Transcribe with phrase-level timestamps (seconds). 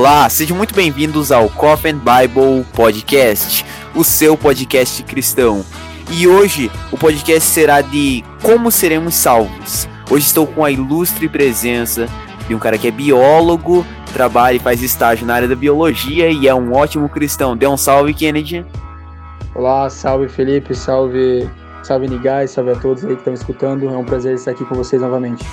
[0.00, 5.62] Olá, sejam muito bem-vindos ao Coffin Bible Podcast, o seu podcast cristão.
[6.10, 9.86] E hoje o podcast será de como seremos salvos.
[10.10, 12.08] Hoje estou com a ilustre presença
[12.48, 16.48] de um cara que é biólogo, trabalha e faz estágio na área da biologia e
[16.48, 17.54] é um ótimo cristão.
[17.54, 18.64] Dê um salve, Kennedy.
[19.54, 21.46] Olá, salve Felipe, salve,
[21.82, 23.84] salve Nigai, salve a todos aí que estão escutando.
[23.84, 25.44] É um prazer estar aqui com vocês novamente.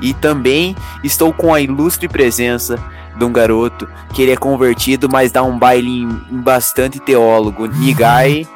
[0.00, 2.78] E também estou com a ilustre presença
[3.16, 7.66] de um garoto que ele é convertido, mas dá um baile em, em bastante teólogo.
[7.66, 8.46] Nigai.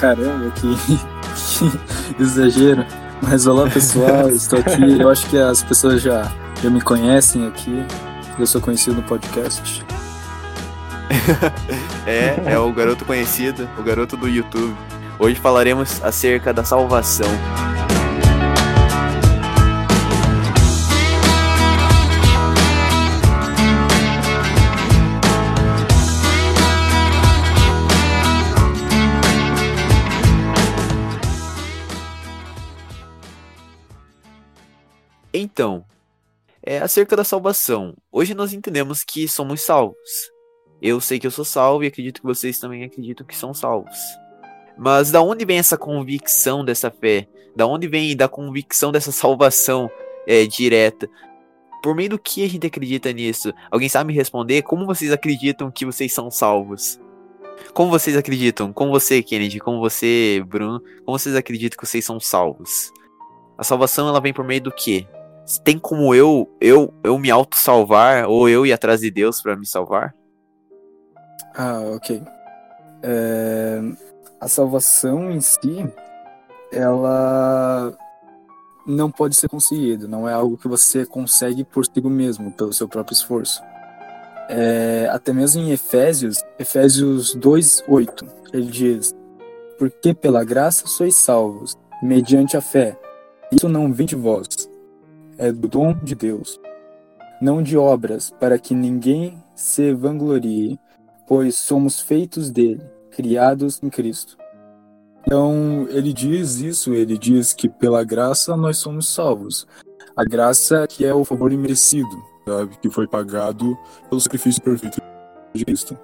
[0.00, 0.76] Caramba, que,
[2.16, 2.84] que exagero.
[3.22, 5.00] Mas olá pessoal, estou aqui.
[5.00, 6.30] Eu acho que as pessoas já,
[6.62, 7.84] já me conhecem aqui.
[8.38, 9.84] Eu sou conhecido no podcast.
[12.06, 14.76] é, é o garoto conhecido, o garoto do YouTube.
[15.18, 17.28] Hoje falaremos acerca da salvação.
[35.38, 35.84] Então,
[36.62, 37.94] é acerca da salvação.
[38.10, 40.30] Hoje nós entendemos que somos salvos.
[40.80, 43.96] Eu sei que eu sou salvo e acredito que vocês também acreditam que são salvos.
[44.78, 47.28] Mas da onde vem essa convicção dessa fé?
[47.54, 49.90] Da onde vem da convicção dessa salvação
[50.26, 51.08] é, direta?
[51.82, 53.52] Por meio do que a gente acredita nisso?
[53.70, 54.62] Alguém sabe me responder?
[54.62, 56.98] Como vocês acreditam que vocês são salvos?
[57.74, 58.72] Como vocês acreditam?
[58.72, 59.60] Como você, Kennedy?
[59.60, 60.80] Como você, Bruno?
[61.04, 62.90] Como vocês acreditam que vocês são salvos?
[63.56, 65.06] A salvação ela vem por meio do quê?
[65.64, 69.56] Tem como eu eu eu me auto salvar ou eu ir atrás de Deus para
[69.56, 70.14] me salvar?
[71.54, 72.22] Ah, ok.
[73.02, 73.80] É,
[74.40, 75.86] a salvação em si,
[76.72, 77.96] ela
[78.86, 82.88] não pode ser conseguida, não é algo que você consegue por si mesmo, pelo seu
[82.88, 83.62] próprio esforço.
[84.48, 89.14] É, até mesmo em Efésios, Efésios 2:8, ele diz:
[89.78, 92.98] "Porque pela graça sois salvos, mediante a fé.
[93.50, 94.46] Isso não vem de vós,
[95.38, 96.60] é do dom de Deus,
[97.40, 100.78] não de obras, para que ninguém se vanglorie,
[101.26, 104.36] pois somos feitos dele, criados em Cristo.
[105.26, 109.66] Então, ele diz isso, ele diz que pela graça nós somos salvos.
[110.14, 112.08] A graça que é o favor imerecido,
[112.46, 112.76] sabe?
[112.80, 113.76] Que foi pagado
[114.08, 115.00] pelo sacrifício perfeito
[115.52, 115.98] de Cristo.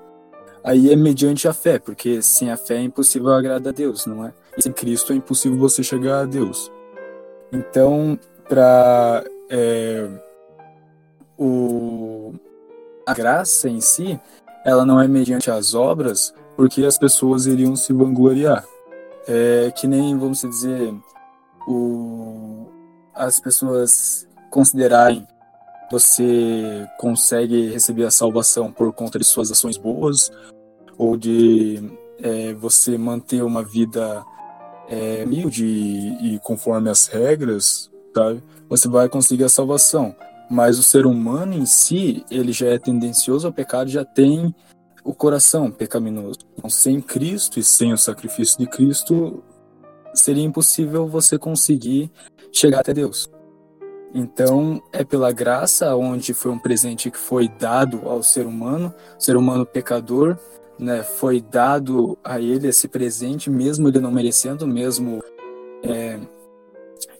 [0.64, 4.24] Aí é mediante a fé, porque sem a fé é impossível agradar a Deus, não
[4.24, 4.32] é?
[4.56, 6.70] E sem Cristo é impossível você chegar a Deus.
[7.52, 8.18] Então,
[8.48, 10.08] para é,
[11.38, 12.34] o
[13.06, 14.18] a graça em si,
[14.64, 18.64] ela não é mediante as obras, porque as pessoas iriam se vangloriar.
[19.26, 20.94] É que nem, vamos dizer,
[21.66, 22.66] o,
[23.14, 25.26] as pessoas considerarem
[25.92, 30.30] você consegue receber a salvação por conta de suas ações boas,
[30.96, 34.24] ou de é, você manter uma vida
[34.88, 38.42] é, humilde e, e conforme as regras, sabe?
[38.68, 40.14] Você vai conseguir a salvação.
[40.50, 44.54] Mas o ser humano em si, ele já é tendencioso ao pecado, já tem
[45.04, 46.40] o coração pecaminoso.
[46.56, 49.42] Então, sem Cristo e sem o sacrifício de Cristo,
[50.14, 52.10] seria impossível você conseguir
[52.52, 53.28] chegar até Deus.
[54.14, 59.36] Então, é pela graça, onde foi um presente que foi dado ao ser humano, ser
[59.36, 60.36] humano pecador,
[60.78, 65.22] né, foi dado a ele esse presente, mesmo ele não merecendo, mesmo
[65.82, 66.18] é,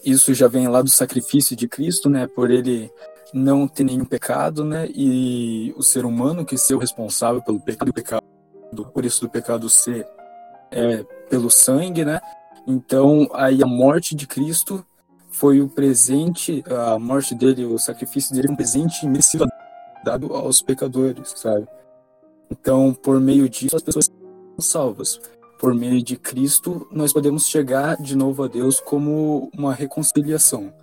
[0.04, 2.26] isso já vem lá do sacrifício de Cristo, né?
[2.26, 2.90] Por ele
[3.32, 4.88] não ter nenhum pecado, né?
[4.94, 8.22] E o ser humano que ser o responsável pelo pecado, pecado
[8.92, 10.06] por isso do pecado ser
[10.70, 12.20] é, pelo sangue, né?
[12.66, 14.84] Então, aí a morte de Cristo
[15.30, 19.46] foi o presente, a morte dele, o sacrifício dele, um presente merecido
[20.04, 21.66] dado aos pecadores, sabe?
[22.50, 25.21] Então, por meio disso, as pessoas são salvas
[25.62, 30.74] por meio de Cristo, nós podemos chegar de novo a Deus como uma reconciliação.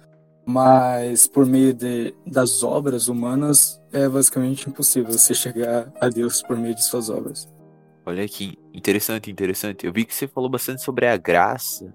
[0.46, 6.56] Mas por meio de, das obras humanas, é basicamente impossível você chegar a Deus por
[6.56, 7.46] meio de suas obras.
[8.06, 9.86] Olha que interessante, interessante.
[9.86, 11.94] Eu vi que você falou bastante sobre a graça.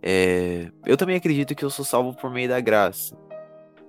[0.00, 0.70] É...
[0.86, 3.12] Eu também acredito que eu sou salvo por meio da graça.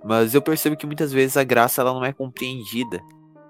[0.03, 2.99] Mas eu percebo que muitas vezes a graça ela não é compreendida.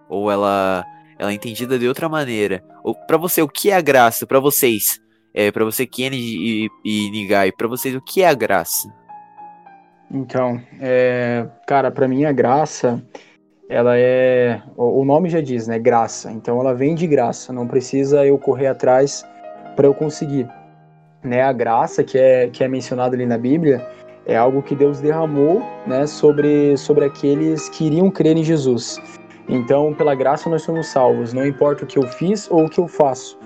[0.09, 0.85] Ou ela
[1.21, 2.63] ela é entendida de outra maneira.
[3.05, 4.25] Para você, o que é a graça?
[4.25, 4.99] Para vocês,
[5.31, 8.91] é, para você, Kennedy e, e Nigai, para vocês, o que é a graça?
[10.09, 12.99] Então, é, cara, para mim a graça,
[13.69, 16.31] ela é, o nome já diz, né, graça.
[16.31, 19.23] Então ela vem de graça, não precisa eu correr atrás
[19.75, 20.49] para eu conseguir.
[21.23, 23.87] Né, a graça que é que é mencionada ali na Bíblia,
[24.25, 28.99] É algo que Deus derramou né, sobre, sobre aqueles que iriam crer em Jesus.
[29.47, 31.33] Então, pela graça, nós somos salvos.
[31.33, 33.37] Não importa o que eu fiz ou o que eu faço,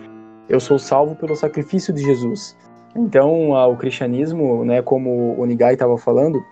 [0.47, 2.55] eu sou salvo pelo sacrifício de Jesus.
[2.95, 6.43] Então, o cristianismo, né, como o Nigai estava falando,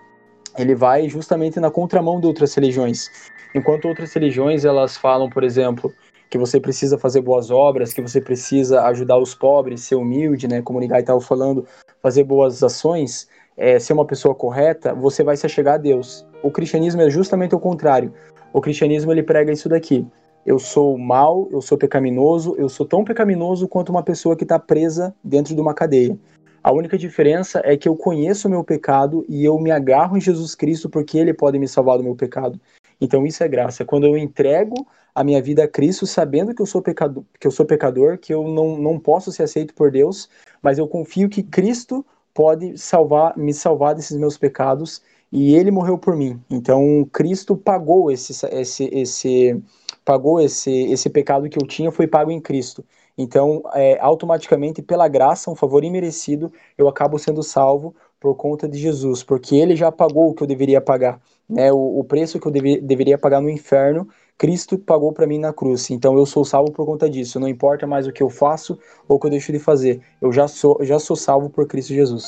[0.58, 3.10] ele vai justamente na contramão de outras religiões.
[3.56, 5.94] Enquanto outras religiões elas falam, por exemplo,
[6.30, 10.62] que você precisa fazer boas obras, que você precisa ajudar os pobres, ser humilde, né,
[10.62, 11.66] como o Nigai estava falando,
[12.02, 16.26] fazer boas ações, é, ser uma pessoa correta, você vai se achegar a Deus.
[16.42, 18.12] O cristianismo é justamente o contrário.
[18.54, 20.06] O cristianismo ele prega isso daqui.
[20.46, 24.60] Eu sou mal, eu sou pecaminoso, eu sou tão pecaminoso quanto uma pessoa que está
[24.60, 26.16] presa dentro de uma cadeia.
[26.64, 30.22] A única diferença é que eu conheço o meu pecado e eu me agarro em
[30.22, 32.60] Jesus Cristo porque Ele pode me salvar do meu pecado.
[33.02, 33.84] Então isso é graça.
[33.84, 37.52] Quando eu entrego a minha vida a Cristo, sabendo que eu sou pecador, que eu
[37.52, 40.30] sou pecador, que eu não, não posso ser aceito por Deus,
[40.62, 45.02] mas eu confio que Cristo pode salvar, me salvar desses meus pecados
[45.34, 46.40] e Ele morreu por mim.
[46.50, 49.64] Então Cristo pagou esse, esse, esse
[50.06, 52.86] pagou esse, esse pecado que eu tinha, foi pago em Cristo.
[53.18, 58.78] Então, é, automaticamente, pela graça, um favor imerecido, eu acabo sendo salvo por conta de
[58.78, 61.20] Jesus, porque ele já pagou o que eu deveria pagar.
[61.48, 61.72] Né?
[61.72, 64.08] O, o preço que eu deve, deveria pagar no inferno,
[64.38, 65.90] Cristo pagou para mim na cruz.
[65.92, 67.40] Então eu sou salvo por conta disso.
[67.40, 70.02] Não importa mais o que eu faço ou o que eu deixo de fazer.
[70.20, 72.26] Eu já sou, já sou salvo por Cristo Jesus.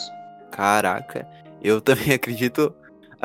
[0.51, 1.27] Caraca,
[1.63, 2.73] eu também acredito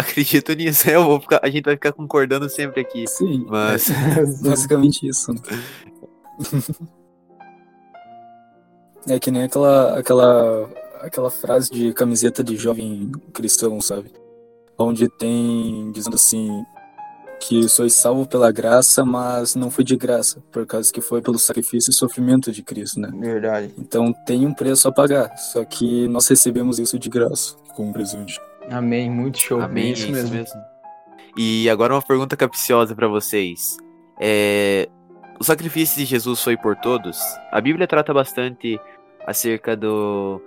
[0.01, 0.89] acredito nisso.
[0.91, 3.07] Eu vou ficar, a gente vai ficar concordando sempre aqui.
[3.07, 5.33] Sim, mas é basicamente isso.
[9.09, 10.71] É que nem aquela, aquela,
[11.01, 14.13] aquela frase de camiseta de jovem cristão, sabe?
[14.79, 16.65] Onde tem dizendo assim
[17.41, 21.39] que sois salvo pela graça, mas não foi de graça, por causa que foi pelo
[21.39, 23.11] sacrifício e sofrimento de Cristo, né?
[23.15, 23.73] Verdade.
[23.79, 28.39] Então tem um preço a pagar, só que nós recebemos isso de graça, como presente.
[28.71, 29.61] Amém, muito show.
[29.61, 30.35] Amém, é isso mesmo.
[30.35, 30.61] mesmo.
[31.37, 33.77] E agora uma pergunta capciosa para vocês.
[34.21, 34.89] É,
[35.39, 37.19] o sacrifício de Jesus foi por todos?
[37.51, 38.79] A Bíblia trata bastante
[39.27, 40.41] acerca do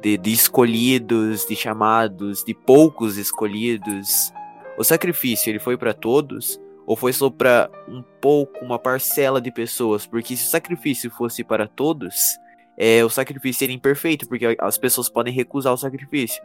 [0.00, 4.32] de, de escolhidos, de chamados, de poucos escolhidos.
[4.78, 9.50] O sacrifício ele foi para todos ou foi só para um pouco, uma parcela de
[9.50, 10.06] pessoas?
[10.06, 12.38] Porque se o sacrifício fosse para todos,
[12.76, 16.40] é, o sacrifício seria imperfeito, porque as pessoas podem recusar o sacrifício.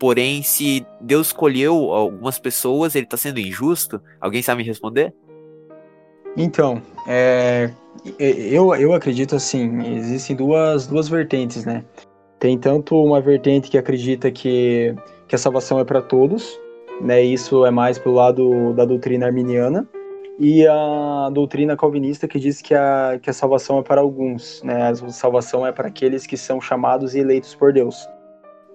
[0.00, 4.00] Porém, se Deus escolheu algumas pessoas, ele está sendo injusto?
[4.18, 5.12] Alguém sabe me responder?
[6.34, 7.70] Então, é,
[8.18, 11.84] eu, eu acredito assim, existem duas, duas vertentes, né?
[12.38, 14.94] Tem tanto uma vertente que acredita que,
[15.28, 16.58] que a salvação é para todos,
[17.02, 17.22] né?
[17.22, 19.86] Isso é mais pelo lado da doutrina arminiana,
[20.38, 24.88] e a doutrina calvinista que diz que a, que a salvação é para alguns, né?
[24.88, 28.08] A salvação é para aqueles que são chamados e eleitos por Deus.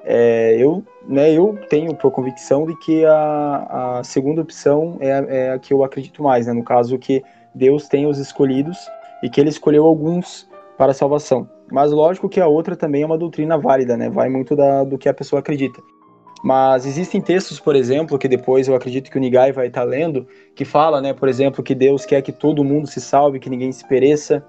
[0.08, 5.52] É, eu, né, eu tenho por convicção de que a, a segunda opção é, é
[5.54, 6.54] a que eu acredito mais, né?
[6.54, 7.24] No caso que
[7.54, 8.78] Deus tem os escolhidos
[9.24, 10.48] e que ele escolheu alguns
[10.78, 11.50] para a salvação.
[11.72, 14.10] Mas lógico que a outra também é uma doutrina válida, né?
[14.10, 15.82] Vai muito da, do que a pessoa acredita.
[16.44, 20.28] Mas existem textos, por exemplo, que depois eu acredito que o Nigai vai estar lendo,
[20.54, 23.72] que fala, né, por exemplo, que Deus quer que todo mundo se salve, que ninguém
[23.72, 24.46] se pereça.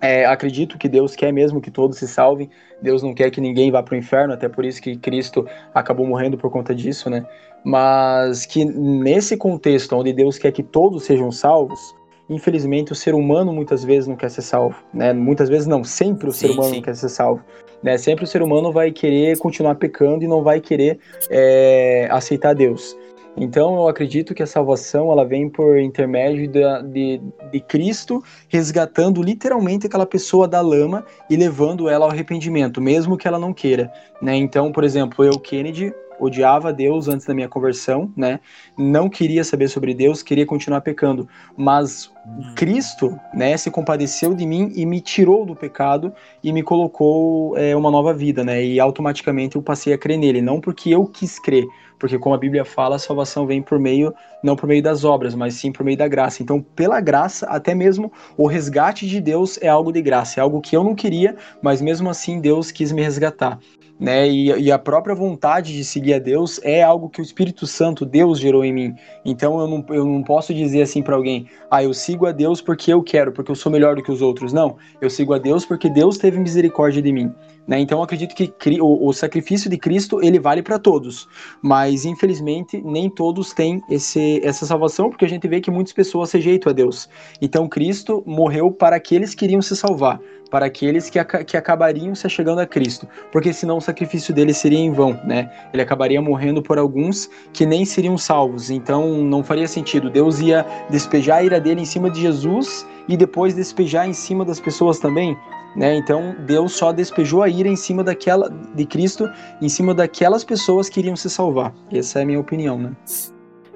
[0.00, 2.48] É, acredito que Deus quer mesmo que todos se salvem.
[2.80, 6.06] Deus não quer que ninguém vá para o inferno, até por isso que Cristo acabou
[6.06, 7.26] morrendo por conta disso, né?
[7.62, 11.94] Mas que nesse contexto onde Deus quer que todos sejam salvos,
[12.28, 15.12] infelizmente o ser humano muitas vezes não quer ser salvo, né?
[15.12, 16.76] Muitas vezes não, sempre o sim, ser humano sim.
[16.76, 17.44] não quer ser salvo,
[17.82, 17.98] né?
[17.98, 22.96] Sempre o ser humano vai querer continuar pecando e não vai querer é, aceitar Deus.
[23.36, 27.20] Então eu acredito que a salvação ela vem por intermédio de,
[27.50, 33.28] de Cristo resgatando literalmente aquela pessoa da lama e levando ela ao arrependimento, mesmo que
[33.28, 34.36] ela não queira, né?
[34.36, 38.40] Então, por exemplo, eu Kennedy odiava Deus antes da minha conversão, né?
[38.76, 42.52] Não queria saber sobre Deus, queria continuar pecando, mas hum.
[42.54, 46.12] Cristo, né, se compadeceu de mim e me tirou do pecado
[46.44, 48.64] e me colocou é, uma nova vida, né?
[48.64, 51.66] E automaticamente eu passei a crer nele, não porque eu quis crer,
[51.98, 55.34] porque como a Bíblia fala, a salvação vem por meio não por meio das obras,
[55.34, 56.42] mas sim por meio da graça.
[56.42, 60.60] Então, pela graça, até mesmo o resgate de Deus é algo de graça, é algo
[60.60, 63.58] que eu não queria, mas mesmo assim Deus quis me resgatar
[64.00, 64.26] né?
[64.26, 68.06] E, e, a própria vontade de seguir a Deus é algo que o Espírito Santo,
[68.06, 68.94] Deus, gerou em mim.
[69.24, 72.62] Então eu não, eu não posso dizer assim para alguém, ah, eu sigo a Deus
[72.62, 74.54] porque eu quero, porque eu sou melhor do que os outros.
[74.54, 77.30] Não, eu sigo a Deus porque Deus teve misericórdia de mim.
[77.66, 77.78] Né?
[77.78, 81.28] Então acredito que o, o sacrifício de Cristo ele vale para todos,
[81.62, 86.32] mas infelizmente nem todos têm esse, essa salvação, porque a gente vê que muitas pessoas
[86.32, 87.08] rejeitam a Deus.
[87.40, 92.28] Então Cristo morreu para aqueles que queriam se salvar, para aqueles que, que acabariam se
[92.28, 95.50] chegando a Cristo, porque senão o sacrifício dele seria em vão, né?
[95.72, 100.10] Ele acabaria morrendo por alguns que nem seriam salvos, então não faria sentido.
[100.10, 104.44] Deus ia despejar a ira dele em cima de Jesus e depois despejar em cima
[104.44, 105.36] das pessoas também,
[105.76, 105.94] né?
[105.94, 110.88] Então Deus só despejou a ira em cima daquela de Cristo, em cima daquelas pessoas
[110.88, 111.74] que iriam se salvar.
[111.92, 112.96] Essa é a minha opinião, né?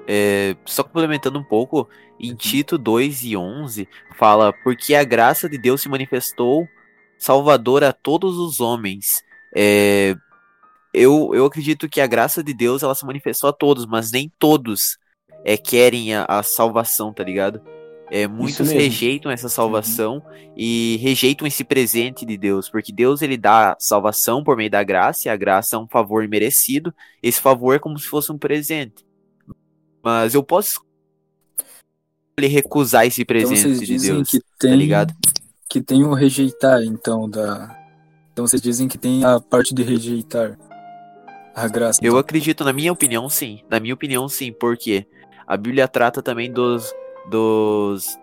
[0.07, 2.35] É, só complementando um pouco, em.
[2.35, 3.87] Tito 2 e 11,
[4.17, 6.67] fala: Porque a graça de Deus se manifestou
[7.17, 9.23] salvador a todos os homens.
[9.55, 10.15] É,
[10.93, 14.31] eu, eu acredito que a graça de Deus ela se manifestou a todos, mas nem
[14.37, 14.97] todos
[15.43, 17.61] é, querem a, a salvação, tá ligado?
[18.11, 20.53] É, muitos rejeitam essa salvação uhum.
[20.55, 25.27] e rejeitam esse presente de Deus, porque Deus ele dá salvação por meio da graça,
[25.27, 26.93] e a graça é um favor merecido.
[27.21, 29.05] Esse favor é como se fosse um presente.
[30.03, 30.85] Mas eu posso
[32.37, 35.13] ele recusar esse então, presente então, de Deus, que tá tem, tá ligado?
[35.69, 37.75] Que tem o rejeitar, então, da.
[38.31, 40.57] Então vocês dizem que tem a parte de rejeitar
[41.55, 41.99] a graça.
[42.03, 42.19] Eu então.
[42.19, 43.61] acredito, na minha opinião, sim.
[43.69, 45.07] Na minha opinião, sim, porque
[45.47, 46.93] a Bíblia trata também dos.
[47.29, 48.17] Dos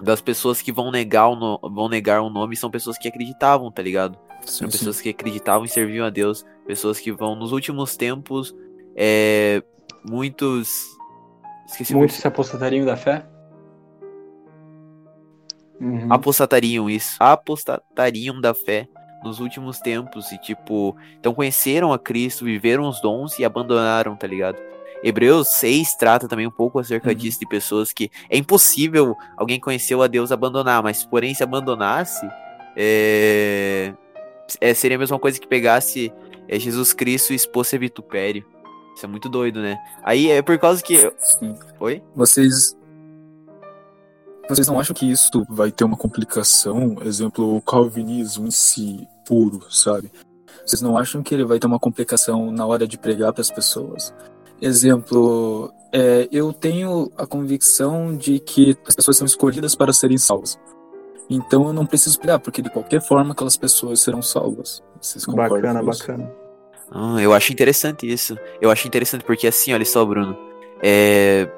[0.00, 3.70] das pessoas que vão negar o no, vão negar o nome são pessoas que acreditavam,
[3.70, 4.18] tá ligado?
[4.40, 5.02] Sim, são pessoas sim.
[5.02, 8.54] que acreditavam e serviam a Deus, pessoas que vão nos últimos tempos
[8.96, 9.62] é,
[10.04, 10.98] muitos.
[11.66, 13.24] Esqueci muitos se apostatariam da fé?
[15.80, 16.12] Uhum.
[16.12, 17.16] Apostatariam isso.
[17.18, 18.88] Apostatariam da fé
[19.24, 20.32] nos últimos tempos.
[20.32, 24.58] E tipo, então conheceram a Cristo, viveram os dons e abandonaram, tá ligado?
[25.02, 27.14] Hebreus 6 trata também um pouco acerca uhum.
[27.14, 32.26] disso, de pessoas que é impossível alguém conheceu a Deus abandonar, mas porém se abandonasse,
[32.76, 33.94] é...
[34.60, 36.12] É, seria a mesma coisa que pegasse
[36.48, 38.44] é, Jesus Cristo e expôs a vitupério.
[38.96, 39.78] Isso é muito doido, né?
[40.02, 40.96] Aí é por causa que.
[41.18, 41.54] Sim.
[41.78, 42.02] Oi?
[42.14, 42.76] Vocês.
[44.48, 46.96] Vocês não acham que isso vai ter uma complicação?
[47.04, 50.10] Exemplo, o calvinismo em si, puro, sabe?
[50.66, 53.50] Vocês não acham que ele vai ter uma complicação na hora de pregar para as
[53.50, 54.12] pessoas?
[54.60, 60.58] Exemplo, é, eu tenho a convicção de que as pessoas são escolhidas para serem salvas.
[61.28, 64.82] Então eu não preciso pregar, porque de qualquer forma aquelas pessoas serão salvas.
[65.00, 66.32] Vocês bacana, bacana.
[66.90, 68.36] Ah, eu acho interessante isso.
[68.60, 70.36] Eu acho interessante porque assim, olha só, Bruno.
[70.82, 71.48] É...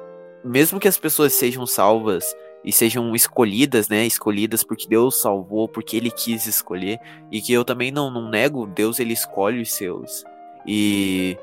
[0.43, 4.05] Mesmo que as pessoas sejam salvas e sejam escolhidas, né?
[4.05, 6.99] Escolhidas porque Deus salvou, porque Ele quis escolher.
[7.31, 10.23] E que eu também não, não nego, Deus ele escolhe os seus.
[10.67, 11.37] E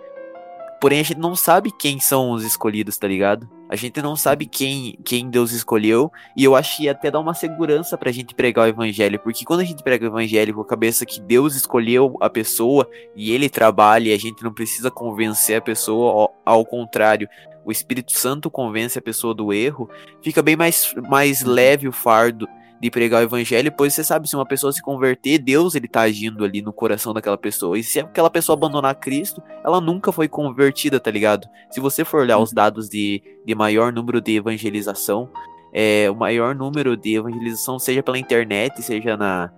[0.81, 3.47] Porém, a gente não sabe quem são os escolhidos, tá ligado?
[3.69, 6.11] A gente não sabe quem, quem Deus escolheu.
[6.35, 9.21] E eu acho que até dá uma segurança pra gente pregar o evangelho.
[9.21, 12.89] Porque quando a gente prega o evangelho com a cabeça que Deus escolheu a pessoa
[13.15, 17.29] e ele trabalha, e a gente não precisa convencer a pessoa, ao, ao contrário,
[17.63, 19.89] o Espírito Santo convence a pessoa do erro,
[20.23, 22.49] fica bem mais, mais leve o fardo
[22.81, 26.01] de pregar o evangelho, pois você sabe, se uma pessoa se converter, Deus ele tá
[26.01, 27.79] agindo ali no coração daquela pessoa.
[27.79, 31.47] E se aquela pessoa abandonar Cristo, ela nunca foi convertida, tá ligado?
[31.71, 35.29] Se você for olhar os dados de, de maior número de evangelização,
[35.73, 39.53] é, o maior número de evangelização, seja pela internet, seja na.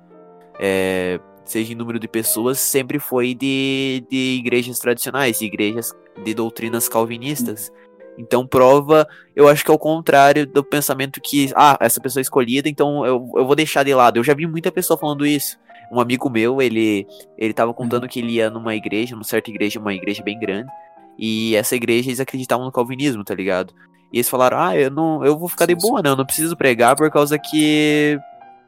[0.59, 5.93] É, seja em número de pessoas, sempre foi de, de igrejas tradicionais, de igrejas
[6.25, 7.71] de doutrinas calvinistas.
[8.19, 12.23] Então prova, eu acho que é o contrário do pensamento que, ah, essa pessoa é
[12.23, 14.19] escolhida, então eu, eu vou deixar de lado.
[14.19, 15.59] Eu já vi muita pessoa falando isso.
[15.91, 19.79] Um amigo meu, ele, ele tava contando que ele ia numa igreja, numa certa igreja,
[19.79, 20.71] uma igreja bem grande,
[21.19, 23.75] e essa igreja eles acreditavam no calvinismo, tá ligado?
[24.13, 26.57] E eles falaram, ah, eu não, eu vou ficar de boa, não, eu não preciso
[26.57, 28.19] pregar por causa que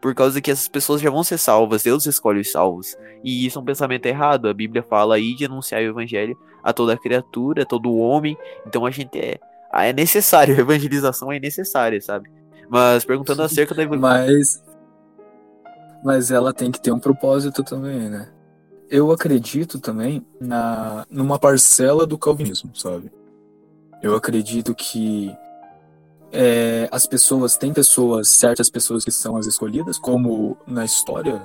[0.04, 2.94] por causa que essas pessoas já vão ser salvas, Deus escolhe os salvos.
[3.25, 4.46] E isso é um pensamento errado.
[4.46, 8.37] A Bíblia fala aí de anunciar o evangelho a toda criatura, a todo homem.
[8.66, 9.40] Então a gente é
[9.73, 12.30] é necessário, a evangelização é necessária, sabe?
[12.68, 14.26] Mas perguntando acerca da evangelização.
[14.26, 14.62] Mas
[16.04, 18.28] mas ela tem que ter um propósito também, né?
[18.90, 23.11] Eu acredito também na numa parcela do calvinismo, sabe?
[24.02, 25.34] Eu acredito que
[26.34, 31.40] é, as pessoas, tem pessoas, certas pessoas que são as escolhidas, como na história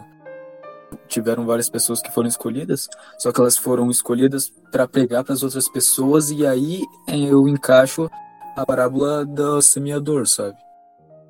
[1.08, 5.43] tiveram várias pessoas que foram escolhidas, só que elas foram escolhidas para pregar para as
[5.43, 8.10] outras pessoas, e aí eu encaixo
[8.55, 10.58] a parábola do semeador, sabe?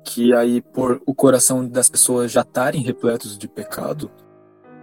[0.02, 4.10] Que aí, por o coração das pessoas já estarem repletos de pecado,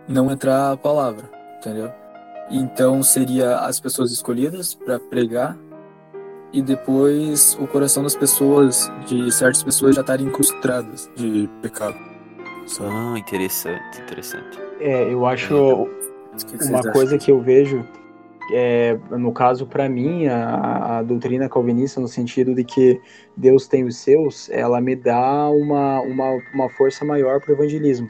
[0.08, 1.92] não entrar a palavra, entendeu?
[2.52, 5.58] Então seria as pessoas escolhidas para pregar
[6.54, 11.96] e depois o coração das pessoas, de certas pessoas já estarem incrustadas de pecado.
[12.82, 14.60] Ah, interessante, interessante.
[14.80, 15.88] É, eu acho
[16.60, 17.86] é, uma coisa que eu vejo,
[18.54, 23.00] é, no caso para mim, a, a, doutrina calvinista no sentido de que
[23.36, 28.10] Deus tem os seus, ela me dá uma, uma, uma força maior para o evangelismo.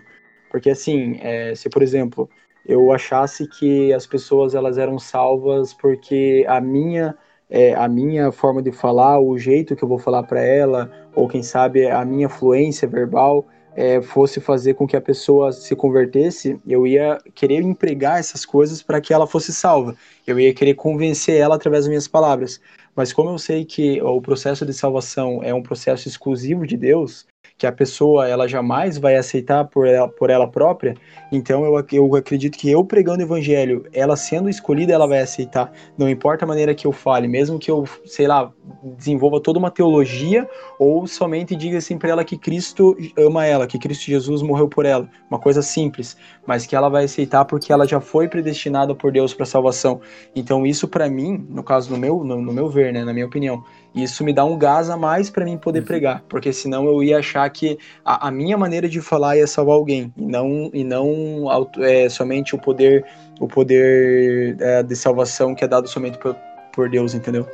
[0.49, 2.29] Porque assim, é, se por exemplo
[2.65, 7.15] eu achasse que as pessoas elas eram salvas porque a minha
[7.49, 11.27] é, a minha forma de falar, o jeito que eu vou falar para ela, ou
[11.27, 16.59] quem sabe a minha fluência verbal, é, fosse fazer com que a pessoa se convertesse,
[16.67, 19.95] eu ia querer empregar essas coisas para que ela fosse salva.
[20.25, 22.59] Eu ia querer convencer ela através das minhas palavras.
[22.95, 27.27] Mas como eu sei que o processo de salvação é um processo exclusivo de Deus,
[27.57, 30.95] que a pessoa ela jamais vai aceitar por ela, por ela própria,
[31.31, 35.71] então eu, eu acredito que eu pregando o evangelho, ela sendo escolhida, ela vai aceitar.
[35.97, 38.51] Não importa a maneira que eu fale, mesmo que eu, sei lá,
[38.83, 40.47] desenvolva toda uma teologia
[40.79, 44.85] ou somente diga assim para ela que Cristo ama ela, que Cristo Jesus morreu por
[44.85, 49.11] ela, uma coisa simples, mas que ela vai aceitar porque ela já foi predestinada por
[49.11, 49.99] Deus para salvação.
[50.35, 53.25] Então isso para mim, no caso no meu, no, no meu ver, né, na minha
[53.25, 53.63] opinião,
[54.03, 55.85] isso me dá um gás a mais para mim poder uhum.
[55.85, 59.75] pregar, porque senão eu ia achar que a, a, minha maneira de falar ia salvar
[59.75, 61.47] alguém e não e não
[61.79, 63.05] é, somente o poder
[63.39, 66.35] o poder é, de salvação que é dado somente por,
[66.73, 67.47] por Deus, entendeu?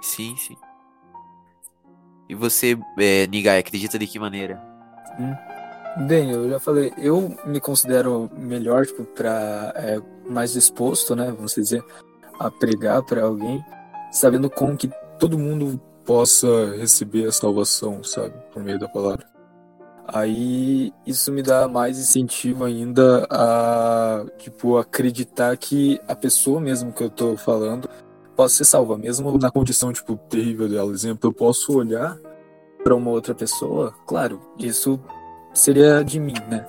[0.00, 0.56] Sim, sim.
[2.28, 4.60] E você, é, Nigai, acredita de que maneira?
[5.18, 5.34] Hum.
[6.06, 11.54] Bem, eu já falei, eu me considero melhor, tipo, para é, mais disposto, né, vamos
[11.54, 11.84] dizer,
[12.38, 13.64] a pregar para alguém
[14.14, 19.26] sabendo como que todo mundo possa receber a salvação, sabe, por meio da palavra.
[20.06, 27.02] Aí isso me dá mais incentivo ainda a, tipo, acreditar que a pessoa mesmo que
[27.02, 27.88] eu tô falando
[28.36, 30.92] possa ser salva, mesmo na condição, tipo, terrível dela.
[30.92, 32.18] Exemplo, eu posso olhar
[32.82, 35.00] para uma outra pessoa, claro, isso
[35.54, 36.66] seria de mim, né?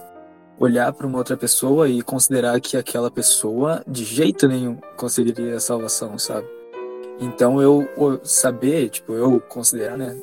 [0.57, 5.59] Olhar para uma outra pessoa e considerar que aquela pessoa de jeito nenhum conseguiria a
[5.59, 6.47] salvação, sabe?
[7.19, 7.87] Então eu
[8.23, 10.17] saber, tipo, eu considerar, né,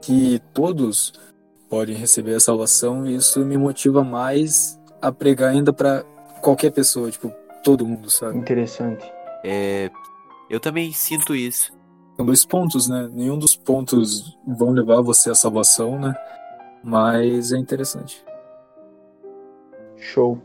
[0.00, 1.12] que todos
[1.68, 6.04] podem receber a salvação, isso me motiva mais a pregar ainda para
[6.40, 7.32] qualquer pessoa, tipo,
[7.64, 8.36] todo mundo, sabe?
[8.38, 9.04] Interessante.
[9.44, 9.90] É,
[10.50, 11.72] eu também sinto isso.
[12.16, 13.08] São dois pontos, né?
[13.12, 16.14] Nenhum dos pontos vão levar você à salvação, né?
[16.84, 18.24] Mas é interessante.
[19.96, 20.38] Show.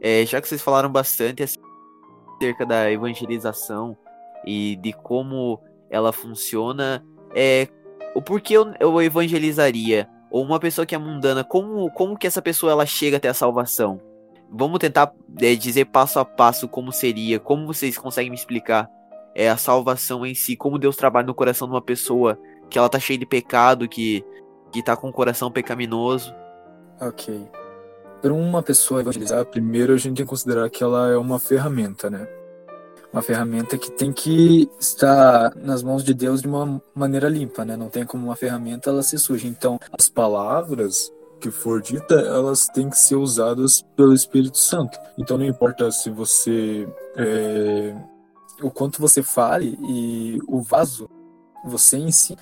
[0.00, 3.96] É, já que vocês falaram bastante acerca da evangelização
[4.46, 7.04] e de como ela funciona,
[7.34, 7.68] é
[8.14, 12.40] o porquê eu, eu evangelizaria ou uma pessoa que é mundana, como como que essa
[12.40, 14.00] pessoa ela chega até a salvação?
[14.50, 18.88] Vamos tentar é, dizer passo a passo como seria, como vocês conseguem me explicar
[19.34, 22.38] é a salvação em si, como Deus trabalha no coração de uma pessoa
[22.70, 24.24] que ela tá cheia de pecado, que
[24.72, 26.34] que tá com o coração pecaminoso.
[27.00, 27.48] OK.
[28.20, 32.10] Para uma pessoa evangelizar, primeiro a gente tem que considerar que ela é uma ferramenta,
[32.10, 32.26] né?
[33.16, 37.74] Uma ferramenta que tem que estar nas mãos de Deus de uma maneira limpa, né?
[37.74, 39.48] Não tem como uma ferramenta ela se suja.
[39.48, 44.98] Então, as palavras que for dita, elas têm que ser usadas pelo Espírito Santo.
[45.16, 47.96] Então, não importa se você é,
[48.60, 51.08] o quanto você fale e o vaso,
[51.64, 52.36] você em si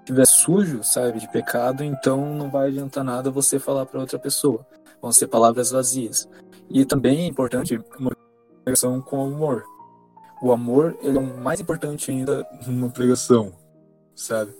[0.00, 4.66] estiver sujo, sabe, de pecado, então não vai adiantar nada você falar para outra pessoa.
[5.00, 6.28] Vão ser palavras vazias.
[6.68, 8.10] E também é importante uma
[8.64, 9.64] pregação com amor
[10.40, 13.52] o amor ele é o mais importante ainda numa pregação,
[14.14, 14.52] sabe?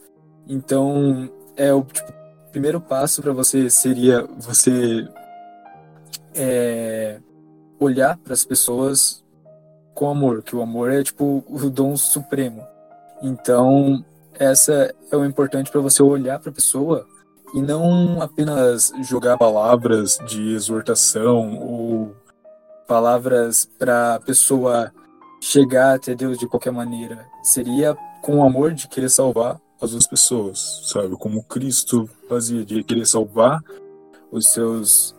[0.46, 2.12] Então, é o tipo,
[2.50, 5.08] primeiro passo para você seria você
[6.34, 7.20] é,
[7.78, 9.24] olhar para as pessoas
[9.94, 12.66] com amor, que o amor é tipo o dom supremo.
[13.22, 17.06] Então, essa é o importante para você olhar para a pessoa
[17.54, 22.14] e não apenas jogar palavras de exortação ou
[22.86, 24.92] palavras para a pessoa
[25.40, 27.26] chegar até Deus de qualquer maneira.
[27.42, 31.16] Seria com o amor de querer salvar as outras pessoas, sabe?
[31.16, 33.60] Como Cristo fazia, de querer salvar
[34.30, 35.16] os seus,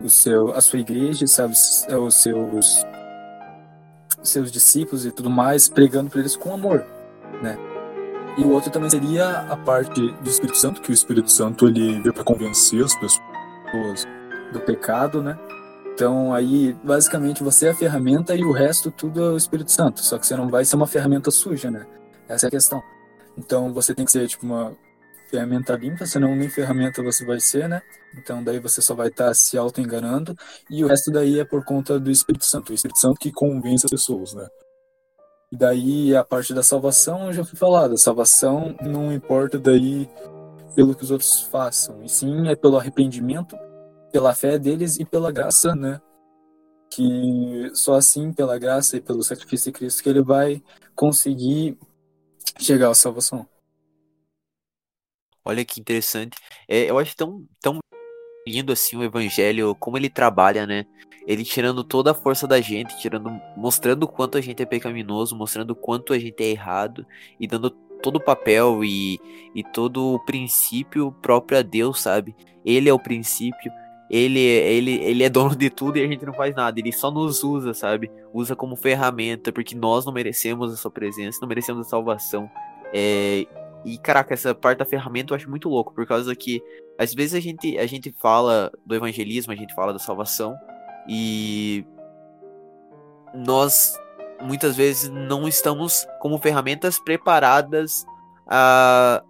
[0.00, 1.54] o seu, a sua igreja, sabe?
[1.54, 2.84] Os seus,
[4.22, 6.84] seus discípulos e tudo mais, pregando para eles com amor,
[7.42, 7.56] né?
[8.36, 12.00] E o outro também seria a parte do Espírito Santo, que o Espírito Santo ele
[12.00, 14.06] veio para convencer as pessoas
[14.52, 15.38] do pecado, né?
[15.94, 20.00] Então aí, basicamente, você é a ferramenta e o resto tudo é o Espírito Santo.
[20.00, 21.86] Só que você não vai ser uma ferramenta suja, né?
[22.28, 22.82] Essa é a questão.
[23.36, 24.76] Então você tem que ser tipo uma
[25.30, 27.82] ferramenta limpa, senão nem ferramenta você vai ser, né?
[28.16, 30.36] Então daí você só vai estar tá se auto-enganando
[30.70, 32.70] e o resto daí é por conta do Espírito Santo.
[32.70, 34.46] O Espírito Santo que convence as pessoas, né?
[35.50, 37.94] E daí a parte da salvação já fui falado.
[37.94, 40.08] A salvação não importa daí
[40.74, 43.54] pelo que os outros façam, e sim é pelo arrependimento
[44.12, 46.00] pela fé deles e pela graça, né?
[46.90, 50.62] Que só assim, pela graça e pelo sacrifício de Cristo, que ele vai
[50.94, 51.78] conseguir
[52.60, 53.48] chegar à salvação.
[55.44, 56.36] Olha que interessante.
[56.68, 57.78] É, eu acho tão, tão
[58.46, 60.84] lindo assim o evangelho, como ele trabalha, né?
[61.26, 65.36] Ele tirando toda a força da gente, tirando, mostrando o quanto a gente é pecaminoso,
[65.36, 67.06] mostrando o quanto a gente é errado
[67.38, 67.70] e dando
[68.02, 69.20] todo o papel e,
[69.54, 72.34] e todo o princípio próprio a Deus, sabe?
[72.64, 73.72] Ele é o princípio,
[74.12, 76.78] ele, ele, ele é dono de tudo e a gente não faz nada.
[76.78, 78.12] Ele só nos usa, sabe?
[78.30, 82.50] Usa como ferramenta, porque nós não merecemos a sua presença, não merecemos a salvação.
[82.92, 83.46] É,
[83.86, 86.62] e, caraca, essa parte da ferramenta eu acho muito louco, por causa que
[86.98, 90.54] às vezes a gente, a gente fala do evangelismo, a gente fala da salvação,
[91.08, 91.82] e
[93.34, 93.98] nós
[94.42, 98.04] muitas vezes não estamos como ferramentas preparadas
[98.46, 99.22] a,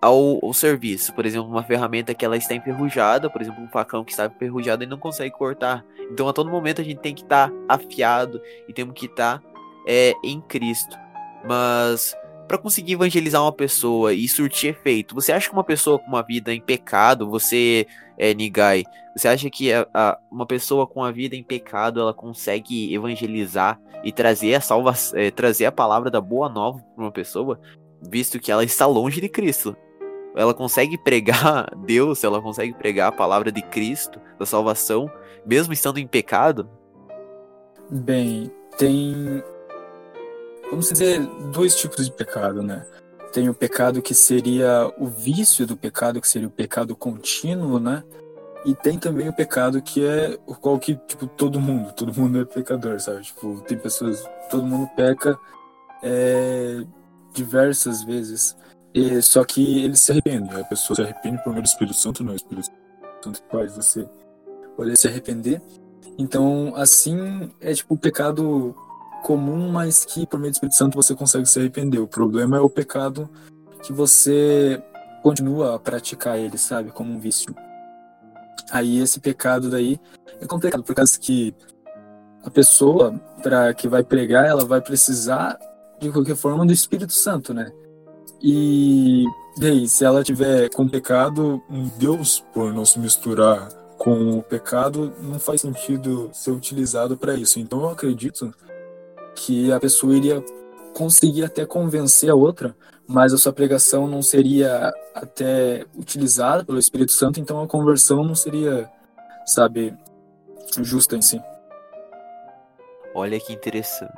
[0.00, 1.12] ao, ao, serviço.
[1.14, 4.82] Por exemplo, uma ferramenta que ela está enferrujada, por exemplo, um facão que está enferrujado
[4.82, 5.84] e não consegue cortar.
[6.10, 9.38] Então, a todo momento a gente tem que estar tá afiado e temos que estar
[9.38, 9.44] tá,
[9.86, 10.96] é, em Cristo.
[11.46, 12.14] Mas
[12.50, 16.22] para conseguir evangelizar uma pessoa e surtir efeito, você acha que uma pessoa com uma
[16.22, 17.86] vida em pecado, você,
[18.18, 18.82] é, Nigai,
[19.16, 23.80] você acha que a, a, uma pessoa com a vida em pecado, ela consegue evangelizar
[24.02, 27.60] e trazer a salva, é, trazer a palavra da boa nova para uma pessoa,
[28.02, 29.76] visto que ela está longe de Cristo?
[30.34, 35.10] Ela consegue pregar Deus, ela consegue pregar a palavra de Cristo, da salvação,
[35.44, 36.68] mesmo estando em pecado?
[37.90, 39.42] Bem, tem
[40.70, 41.20] vamos dizer,
[41.52, 42.86] dois tipos de pecado, né?
[43.32, 48.04] Tem o pecado que seria o vício do pecado, que seria o pecado contínuo, né?
[48.64, 52.40] E tem também o pecado que é o qual que, tipo, todo mundo, todo mundo
[52.40, 53.22] é pecador, sabe?
[53.22, 55.38] Tipo, tem pessoas, todo mundo peca
[56.02, 56.84] é,
[57.32, 58.56] diversas vezes.
[58.92, 60.60] E, só que eles se arrependem.
[60.60, 62.70] A pessoa se arrepende por meio do Espírito Santo, não o Espírito
[63.22, 64.08] Santo faz você
[64.76, 65.62] poder se arrepender.
[66.18, 68.74] Então, assim, é tipo o pecado
[69.22, 71.98] comum, mas que por meio do Espírito Santo você consegue se arrepender.
[71.98, 73.28] O problema é o pecado
[73.82, 74.82] que você
[75.22, 76.90] continua a praticar ele, sabe?
[76.90, 77.54] Como um vício.
[78.70, 80.00] Aí esse pecado daí
[80.40, 81.54] é complicado, por causa que
[82.42, 85.58] a pessoa para que vai pregar, ela vai precisar
[86.00, 87.70] de qualquer forma do Espírito Santo, né?
[88.42, 89.24] E,
[89.60, 91.62] aí, se ela tiver com pecado,
[91.98, 97.60] Deus, por não se misturar com o pecado, não faz sentido ser utilizado para isso.
[97.60, 98.54] Então eu acredito
[99.34, 100.42] que a pessoa iria
[100.94, 102.74] conseguir até convencer a outra,
[103.06, 108.34] mas a sua pregação não seria até utilizada pelo Espírito Santo, então a conversão não
[108.34, 108.90] seria,
[109.44, 109.94] sabe,
[110.80, 111.38] justa em si.
[113.14, 114.14] Olha que interessante.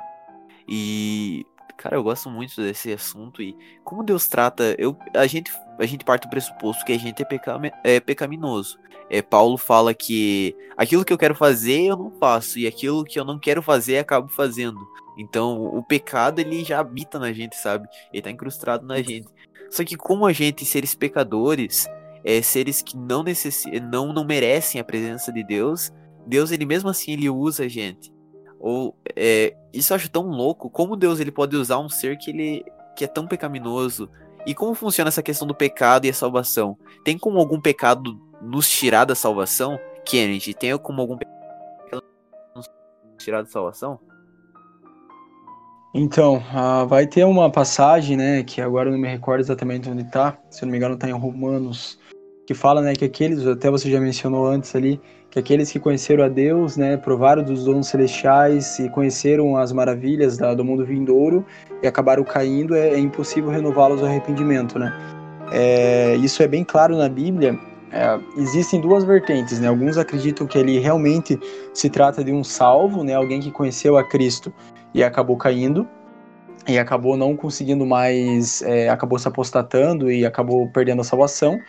[0.65, 1.45] E,
[1.83, 6.05] cara, eu gosto muito desse assunto e como Deus trata, eu, a gente, a gente
[6.05, 8.79] parte do pressuposto que a gente é, é pecaminoso.
[9.09, 13.19] É, Paulo fala que aquilo que eu quero fazer eu não faço e aquilo que
[13.19, 14.79] eu não quero fazer acabo fazendo.
[15.17, 17.85] Então, o pecado ele já habita na gente, sabe?
[18.13, 19.27] Ele tá incrustado na gente.
[19.69, 21.85] Só que como a gente, seres pecadores,
[22.23, 23.65] é, seres que não, necess...
[23.91, 25.91] não não merecem a presença de Deus,
[26.25, 28.09] Deus ele mesmo assim ele usa a gente.
[28.65, 32.29] Ou é, isso eu acho tão louco, como Deus ele pode usar um ser que
[32.29, 32.63] ele
[32.95, 34.09] que é tão pecaminoso.
[34.45, 36.77] E como funciona essa questão do pecado e a salvação?
[37.03, 39.77] Tem como algum pecado nos tirar da salvação?
[40.05, 42.03] Kennedy, tem como algum pecado
[42.55, 42.69] nos
[43.17, 43.99] tirar da salvação?
[45.93, 50.03] Então, uh, vai ter uma passagem, né, que agora eu não me recordo exatamente onde
[50.03, 51.99] está, se eu não me engano está em Romanos,
[52.47, 54.99] que fala, né, que aqueles, até você já mencionou antes ali,
[55.33, 60.37] que aqueles que conheceram a Deus, né, provaram dos dons celestiais e conheceram as maravilhas
[60.37, 61.43] da, do mundo vindouro
[61.81, 64.93] e acabaram caindo, é, é impossível renová-los ao arrependimento, né.
[65.51, 67.59] É, isso é bem claro na Bíblia,
[67.91, 69.67] é, existem duas vertentes, né?
[69.67, 71.39] Alguns acreditam que ele realmente
[71.73, 73.15] se trata de um salvo, né?
[73.15, 74.53] Alguém que conheceu a Cristo
[74.93, 75.87] e acabou caindo
[76.67, 81.59] e acabou não conseguindo mais, é, acabou se apostatando e acabou perdendo a salvação.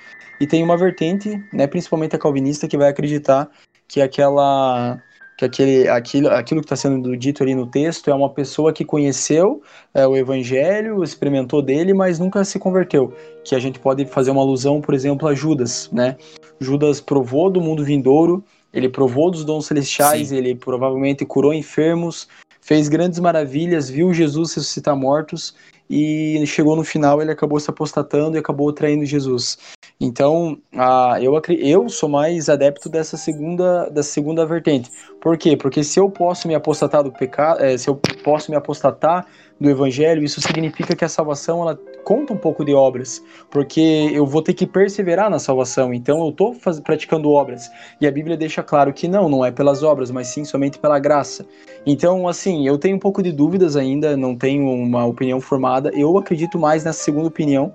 [0.40, 3.48] E tem uma vertente, né, principalmente a calvinista, que vai acreditar
[3.86, 5.00] que aquela
[5.36, 8.84] que aquele, aquilo, aquilo que está sendo dito ali no texto é uma pessoa que
[8.84, 13.12] conheceu é, o evangelho, experimentou dele, mas nunca se converteu.
[13.44, 16.16] Que a gente pode fazer uma alusão, por exemplo, a Judas, né?
[16.60, 20.36] Judas provou do mundo vindouro, ele provou dos dons celestiais, Sim.
[20.36, 22.28] ele provavelmente curou enfermos,
[22.64, 25.54] fez grandes maravilhas, viu Jesus ressuscitar mortos
[25.88, 29.58] e chegou no final ele acabou se apostatando e acabou traindo Jesus.
[30.00, 34.90] Então, a, eu, eu sou mais adepto dessa segunda, dessa segunda vertente.
[35.20, 35.56] Por quê?
[35.56, 39.26] Porque se eu posso me apostatar do pecado, é, se eu posso me apostatar
[39.60, 44.26] do evangelho, isso significa que a salvação ela conta um pouco de obras, porque eu
[44.26, 45.94] vou ter que perseverar na salvação.
[45.94, 49.82] Então eu estou praticando obras e a Bíblia deixa claro que não, não é pelas
[49.82, 51.46] obras, mas sim somente pela graça.
[51.86, 55.90] Então, assim, eu tenho um pouco de dúvidas ainda, não tenho uma opinião formada.
[55.94, 57.72] Eu acredito mais nessa segunda opinião,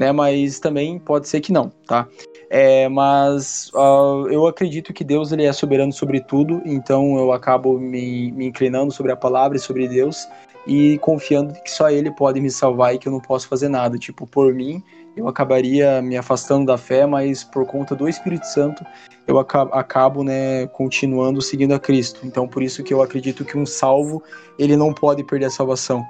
[0.00, 0.10] né?
[0.12, 2.08] Mas também pode ser que não, tá?
[2.48, 7.78] É, mas uh, eu acredito que Deus ele é soberano sobre tudo, então eu acabo
[7.78, 10.26] me, me inclinando sobre a palavra e sobre Deus
[10.66, 13.98] e confiando que só Ele pode me salvar e que eu não posso fazer nada.
[13.98, 14.82] Tipo, por mim,
[15.16, 18.84] eu acabaria me afastando da fé, mas por conta do Espírito Santo,
[19.26, 22.20] eu acabo, acabo né, continuando seguindo a Cristo.
[22.24, 24.22] Então, por isso que eu acredito que um salvo,
[24.58, 26.04] ele não pode perder a salvação.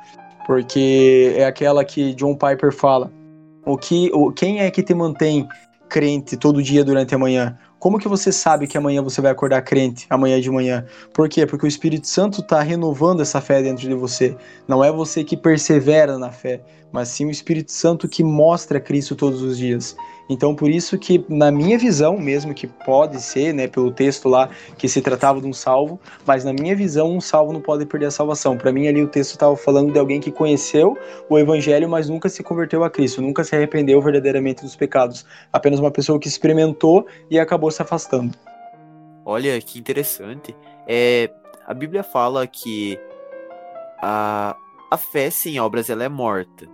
[0.46, 3.12] Porque é aquela que John Piper fala,
[3.64, 5.48] o que, o, quem é que te mantém
[5.88, 7.58] crente todo dia durante a manhã?
[7.78, 10.84] Como que você sabe que amanhã você vai acordar crente, amanhã de manhã?
[11.14, 11.46] Por quê?
[11.46, 14.36] Porque o Espírito Santo está renovando essa fé dentro de você.
[14.68, 16.60] Não é você que persevera na fé,
[16.92, 19.96] mas sim o Espírito Santo que mostra Cristo todos os dias.
[20.30, 24.48] Então, por isso que, na minha visão, mesmo que pode ser, né, pelo texto lá,
[24.78, 28.06] que se tratava de um salvo, mas na minha visão, um salvo não pode perder
[28.06, 28.56] a salvação.
[28.56, 30.96] Para mim, ali o texto estava falando de alguém que conheceu
[31.28, 35.26] o Evangelho, mas nunca se converteu a Cristo, nunca se arrependeu verdadeiramente dos pecados.
[35.52, 38.32] Apenas uma pessoa que experimentou e acabou se afastando.
[39.24, 40.54] Olha que interessante.
[40.86, 41.28] É,
[41.66, 42.96] a Bíblia fala que
[44.00, 44.54] a,
[44.88, 46.68] a fé sem obras ela é morta.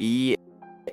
[0.00, 0.38] E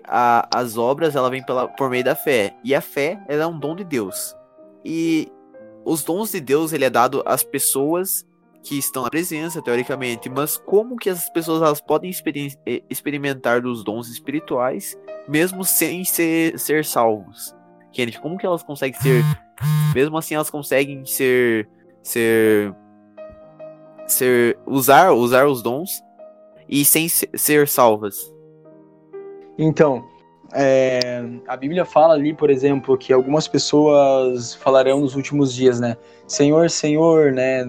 [0.05, 2.55] a, as obras ela vem pela, por meio da fé.
[2.63, 4.35] E a fé ela é um dom de Deus.
[4.83, 5.31] E
[5.85, 8.25] os dons de Deus ele é dado às pessoas
[8.63, 10.29] que estão na presença, teoricamente.
[10.29, 12.33] Mas como que as pessoas elas podem exper
[12.65, 17.55] eh, experimentar dos dons espirituais mesmo sem ser, ser salvos?
[17.91, 19.23] Kenneth, como que elas conseguem ser.
[19.93, 21.69] Mesmo assim, elas conseguem ser.
[22.01, 22.73] ser.
[24.07, 24.57] ser.
[24.65, 26.01] usar, usar os dons
[26.67, 28.32] e sem ser salvas?
[29.57, 30.03] Então,
[30.55, 35.97] é, a Bíblia fala ali, por exemplo, que algumas pessoas falarão nos últimos dias, né?
[36.27, 37.63] Senhor, Senhor, né?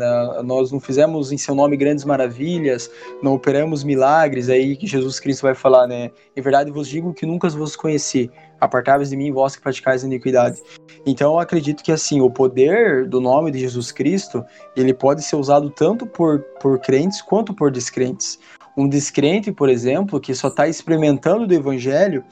[0.44, 2.90] Nós não fizemos em seu nome grandes maravilhas,
[3.22, 4.50] não operamos milagres.
[4.50, 6.10] Aí que Jesus Cristo vai falar, né?
[6.36, 8.30] Em verdade vos digo que nunca vos conheci.
[8.60, 10.60] Apartáveis de mim, vós que praticais a iniquidade.
[11.06, 14.44] Então, eu acredito que assim, o poder do nome de Jesus Cristo,
[14.76, 18.38] ele pode ser usado tanto por, por crentes quanto por descrentes.
[18.76, 22.24] Um descrente, por exemplo, que só está experimentando do evangelho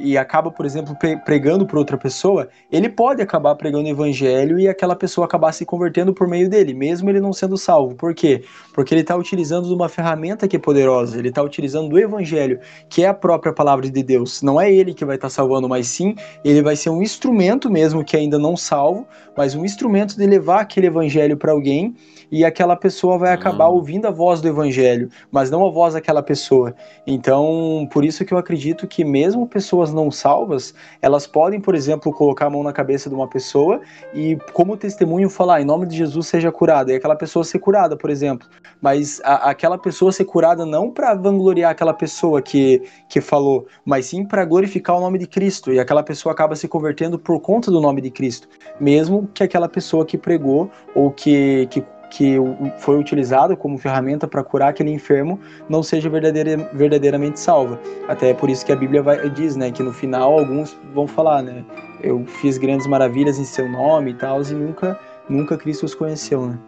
[0.00, 4.66] e acaba, por exemplo, pregando para outra pessoa, ele pode acabar pregando o evangelho e
[4.66, 7.94] aquela pessoa acabar se convertendo por meio dele, mesmo ele não sendo salvo.
[7.94, 8.42] Por quê?
[8.72, 12.58] Porque ele está utilizando uma ferramenta que é poderosa, ele está utilizando do evangelho,
[12.88, 14.40] que é a própria palavra de Deus.
[14.42, 17.70] Não é ele que vai estar tá salvando, mas sim ele vai ser um instrumento
[17.70, 21.94] mesmo que ainda não salvo, mas um instrumento de levar aquele evangelho para alguém
[22.30, 23.76] e aquela pessoa vai acabar uhum.
[23.76, 26.74] ouvindo a voz do evangelho, mas não a voz daquela pessoa.
[27.06, 32.12] Então, por isso que eu acredito que mesmo pessoas não salvas, elas podem, por exemplo,
[32.12, 33.80] colocar a mão na cabeça de uma pessoa
[34.14, 37.96] e como testemunho falar em nome de Jesus seja curada, e aquela pessoa ser curada,
[37.96, 38.48] por exemplo.
[38.80, 44.06] Mas a, aquela pessoa ser curada não para vangloriar aquela pessoa que, que falou, mas
[44.06, 47.70] sim para glorificar o nome de Cristo, e aquela pessoa acaba se convertendo por conta
[47.70, 52.36] do nome de Cristo, mesmo que aquela pessoa que pregou ou que, que que
[52.78, 57.80] foi utilizado como ferramenta para curar aquele enfermo não seja verdadeira, verdadeiramente salva.
[58.08, 61.42] Até por isso que a Bíblia vai, diz, né, que no final alguns vão falar,
[61.42, 61.64] né,
[62.02, 66.46] eu fiz grandes maravilhas em seu nome e tal, e nunca, nunca Cristo os conheceu,
[66.46, 66.58] né.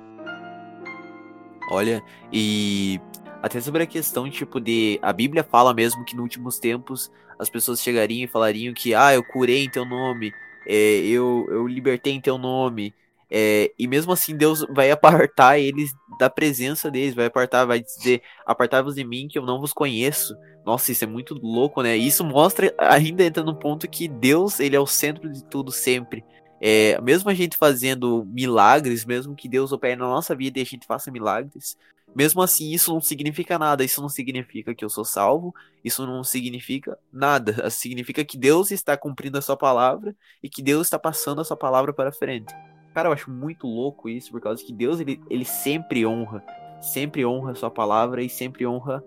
[1.70, 2.02] Olha,
[2.33, 3.00] e
[3.42, 4.98] até sobre a questão, tipo, de.
[5.02, 9.14] A Bíblia fala mesmo que nos últimos tempos as pessoas chegariam e falariam que, ah,
[9.14, 10.33] eu curei em teu nome,
[10.66, 12.94] é, eu, eu libertei em teu nome,
[13.34, 18.20] é, e mesmo assim, Deus vai apartar eles da presença deles, vai apartar, vai dizer:
[18.44, 20.36] apartai-vos de mim que eu não vos conheço.
[20.66, 21.96] Nossa, isso é muito louco, né?
[21.96, 26.22] Isso mostra, ainda entra no ponto que Deus, ele é o centro de tudo sempre.
[26.60, 30.66] É, mesmo a gente fazendo milagres, mesmo que Deus opere na nossa vida e a
[30.66, 31.76] gente faça milagres,
[32.14, 33.82] mesmo assim, isso não significa nada.
[33.82, 35.54] Isso não significa que eu sou salvo.
[35.82, 37.70] Isso não significa nada.
[37.70, 41.56] Significa que Deus está cumprindo a sua palavra e que Deus está passando a sua
[41.56, 42.52] palavra para frente.
[42.94, 46.44] Cara, eu acho muito louco isso, por causa que Deus, ele, ele sempre honra,
[46.81, 49.02] sempre honra a sua palavra e sempre honra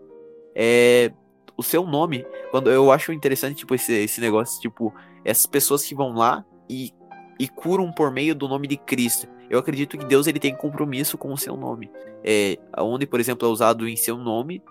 [0.56, 1.12] é,
[1.58, 2.26] o seu nome.
[2.52, 4.94] Quando eu acho interessante, tipo, esse, esse negócio, tipo,
[5.24, 6.92] essas pessoas que vão lá e,
[7.40, 9.28] e curam por meio do nome de Cristo.
[9.50, 11.92] Eu acredito que Deus, ele tem compromisso com o seu nome.
[12.24, 14.64] É, onde, por exemplo, é usado em seu nome,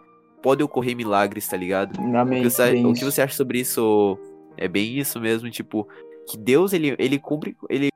[0.42, 2.00] pode ocorrer milagres, tá ligado?
[2.16, 4.18] Amém, o, que você, o que você acha sobre isso?
[4.56, 5.88] É bem isso mesmo, tipo,
[6.28, 7.88] que Deus, ele, ele cumpre, ele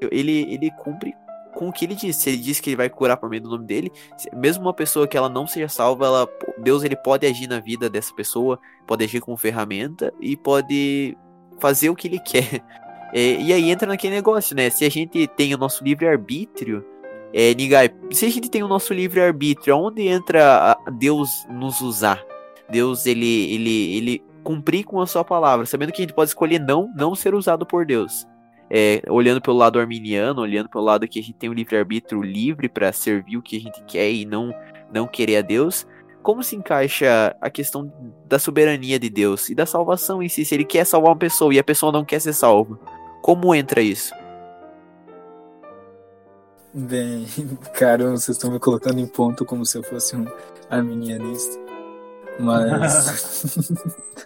[0.00, 1.14] ele, ele cumpre
[1.56, 2.20] com o que ele disse.
[2.20, 3.90] Se ele disse que ele vai curar por meio do nome dele,
[4.34, 6.28] mesmo uma pessoa que ela não seja salva, ela,
[6.58, 11.16] Deus ele pode agir na vida dessa pessoa, pode agir como ferramenta e pode
[11.58, 12.62] fazer o que ele quer.
[13.12, 14.68] É, e aí entra naquele negócio, né?
[14.68, 16.84] Se a gente tem o nosso livre-arbítrio,
[17.32, 22.22] é, Nigai, se a gente tem o nosso livre-arbítrio, aonde entra Deus nos usar?
[22.68, 26.58] Deus, ele, ele, ele cumprir com a sua palavra, sabendo que a gente pode escolher
[26.58, 28.26] não, não ser usado por Deus.
[28.68, 32.68] É, olhando pelo lado arminiano, olhando pelo lado que a gente tem um livre-arbítrio livre
[32.68, 34.52] para servir o que a gente quer e não,
[34.92, 35.86] não querer a Deus,
[36.26, 37.92] como se encaixa a questão
[38.26, 40.44] da soberania de Deus e da salvação em si?
[40.44, 42.76] Se ele quer salvar uma pessoa e a pessoa não quer ser salva,
[43.22, 44.12] como entra isso?
[46.74, 47.26] Bem,
[47.72, 50.26] cara, vocês estão me colocando em ponto como se eu fosse um
[50.68, 51.58] arminianista.
[52.40, 53.56] Mas.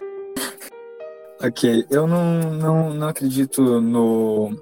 [1.43, 4.55] ok, eu não, não, não acredito no,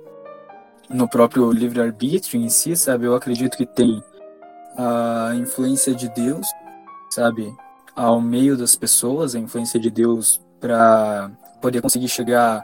[0.90, 3.06] no próprio livre-arbítrio em si, sabe?
[3.06, 4.04] Eu acredito que tem
[4.78, 6.48] a influência de Deus
[7.10, 7.54] sabe,
[7.96, 12.62] ao meio das pessoas, a influência de Deus para poder conseguir chegar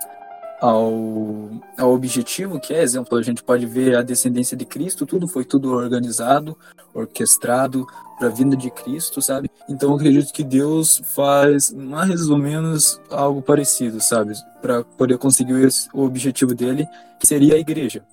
[0.62, 5.28] ao, ao objetivo, que é exemplo, a gente pode ver a descendência de Cristo, tudo
[5.28, 6.58] foi tudo organizado,
[6.94, 7.86] orquestrado
[8.18, 9.50] para a vinda de Cristo, sabe?
[9.68, 14.34] Então eu acredito que Deus faz mais ou menos algo parecido, sabe?
[14.62, 16.88] Para poder conseguir o objetivo dele,
[17.20, 18.04] que seria a igreja,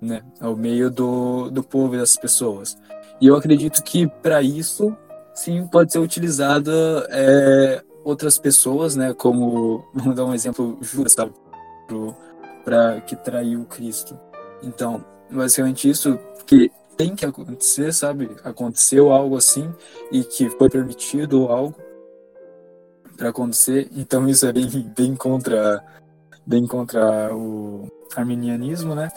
[0.00, 0.22] né?
[0.40, 2.76] Ao meio do, do povo e das pessoas.
[3.20, 4.96] E eu acredito que para isso
[5.34, 9.14] sim pode ser utilizada é, outras pessoas, né?
[9.14, 11.32] Como, vamos dar um exemplo, Judas, sabe?
[12.64, 14.18] Para que traiu Cristo.
[14.62, 18.30] Então, basicamente isso que tem que acontecer, sabe?
[18.44, 19.72] Aconteceu algo assim
[20.12, 21.74] e que foi permitido algo
[23.16, 23.88] para acontecer.
[23.96, 25.82] Então isso é bem, bem contra
[26.46, 29.08] bem contra o arminianismo, né?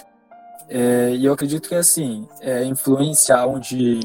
[0.70, 4.00] É, e eu acredito que assim, é influência onde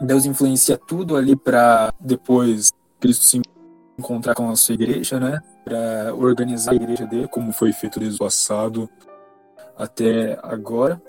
[0.00, 3.42] Deus influencia tudo ali para depois Cristo se
[3.98, 5.40] encontrar com a sua igreja, né?
[5.66, 8.88] Para organizar a igreja dele, como foi feito desde o passado
[9.76, 11.02] até agora.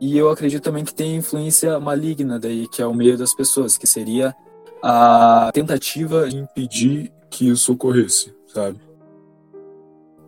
[0.00, 3.76] E eu acredito também que tem influência maligna daí, que é o meio das pessoas,
[3.76, 4.34] que seria
[4.82, 8.80] a tentativa de impedir que isso ocorresse, sabe?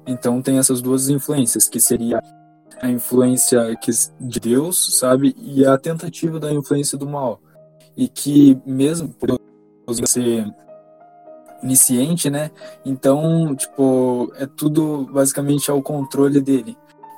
[0.07, 2.23] Então tem essas duas influências, que seria
[2.81, 3.77] a influência
[4.21, 5.35] de Deus, sabe?
[5.37, 7.41] E a tentativa da influência do mal
[7.97, 9.39] e que mesmo por
[10.07, 10.47] ser
[11.65, 12.51] iniciante, né?
[12.85, 16.77] Então, tipo, é tudo basicamente ao controle dele.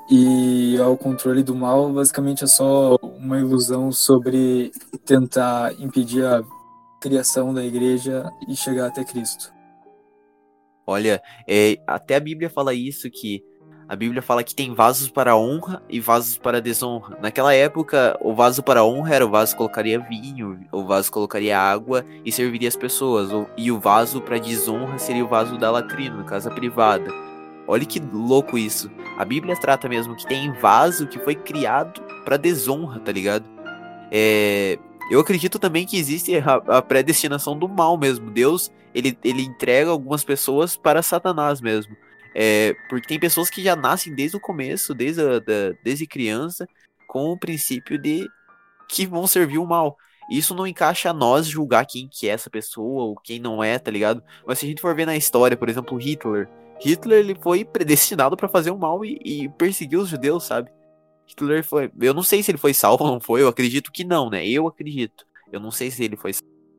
[0.09, 4.71] E ao controle do mal, basicamente é só uma ilusão sobre
[5.05, 6.45] tentar impedir a
[7.01, 9.53] criação da igreja e chegar até Cristo.
[10.87, 13.43] Olha, é, até a Bíblia fala isso que
[13.89, 17.17] a Bíblia fala que tem vasos para honra e vasos para desonra.
[17.21, 21.59] Naquela época, o vaso para honra era o vaso que colocaria vinho, o vaso colocaria
[21.59, 23.31] água e serviria as pessoas.
[23.57, 27.13] E o vaso para desonra seria o vaso da latrina, casa privada.
[27.69, 28.91] Olha que louco isso.
[29.17, 33.45] A Bíblia trata mesmo que tem vaso que foi criado para desonra, tá ligado?
[34.11, 34.79] É,
[35.11, 38.31] eu acredito também que existe a, a, predestinação do mal mesmo.
[38.31, 41.97] Deus, ele, ele entrega algumas pessoas para Satanás mesmo.
[42.39, 46.69] É, porque tem pessoas que já nascem desde o começo, desde, a, da, desde criança,
[47.09, 48.29] com o princípio de
[48.87, 49.97] que vão servir o mal.
[50.31, 53.79] Isso não encaixa a nós julgar quem que é essa pessoa ou quem não é,
[53.79, 54.23] tá ligado?
[54.47, 56.47] Mas se a gente for ver na história, por exemplo, Hitler.
[56.79, 60.71] Hitler ele foi predestinado para fazer o mal e, e perseguir os judeus, sabe?
[61.27, 61.91] Hitler foi.
[61.99, 64.47] Eu não sei se ele foi salvo ou não foi, eu acredito que não, né?
[64.47, 65.25] Eu acredito.
[65.51, 66.35] Eu não sei se ele foi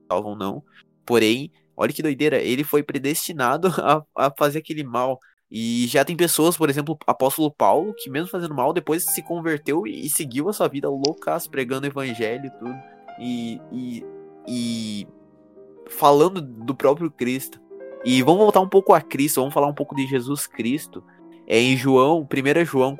[0.07, 0.63] salvo ou não.
[1.03, 5.19] Porém, olha que doideira, ele foi predestinado a, a fazer aquele mal.
[5.49, 9.87] E já tem pessoas, por exemplo, apóstolo Paulo, que mesmo fazendo mal, depois se converteu
[9.87, 12.75] e, seguiu a sua vida loucas, pregando evangelho e tudo.
[13.19, 14.05] E, e,
[14.47, 15.07] e
[15.89, 17.61] falando do próprio Cristo.
[18.03, 21.03] E vamos voltar um pouco a Cristo, vamos falar um pouco de Jesus Cristo.
[21.47, 22.97] É em João, 1 João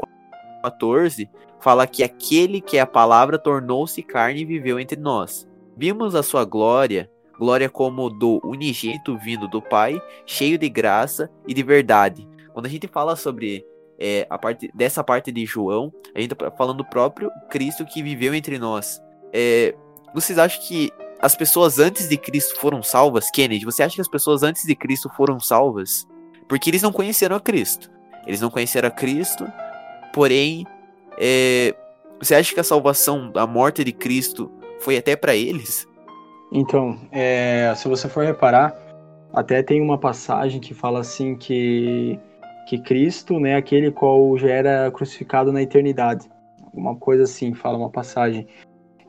[0.63, 1.29] 14,
[1.60, 5.47] fala que aquele que é a palavra tornou-se carne e viveu entre nós.
[5.75, 11.53] Vimos a sua glória, glória como do unigênito vindo do Pai, cheio de graça e
[11.53, 12.27] de verdade.
[12.58, 13.63] Quando a gente fala sobre
[14.00, 18.02] é, a parte dessa parte de João, a gente tá falando do próprio Cristo que
[18.02, 19.00] viveu entre nós.
[19.32, 19.76] É,
[20.12, 23.30] vocês acham que as pessoas antes de Cristo foram salvas?
[23.30, 26.08] Kennedy, você acha que as pessoas antes de Cristo foram salvas?
[26.50, 27.92] Porque eles não conheceram a Cristo.
[28.25, 29.46] Eles não conheceram a Cristo,
[30.12, 30.65] porém,
[31.19, 31.75] é,
[32.19, 35.88] você acha que a salvação, a morte de Cristo, foi até para eles?
[36.52, 38.75] Então, é, se você for reparar,
[39.31, 42.19] até tem uma passagem que fala assim que
[42.68, 46.30] que Cristo, né, aquele qual já era crucificado na eternidade.
[46.74, 48.46] Uma coisa assim, fala uma passagem.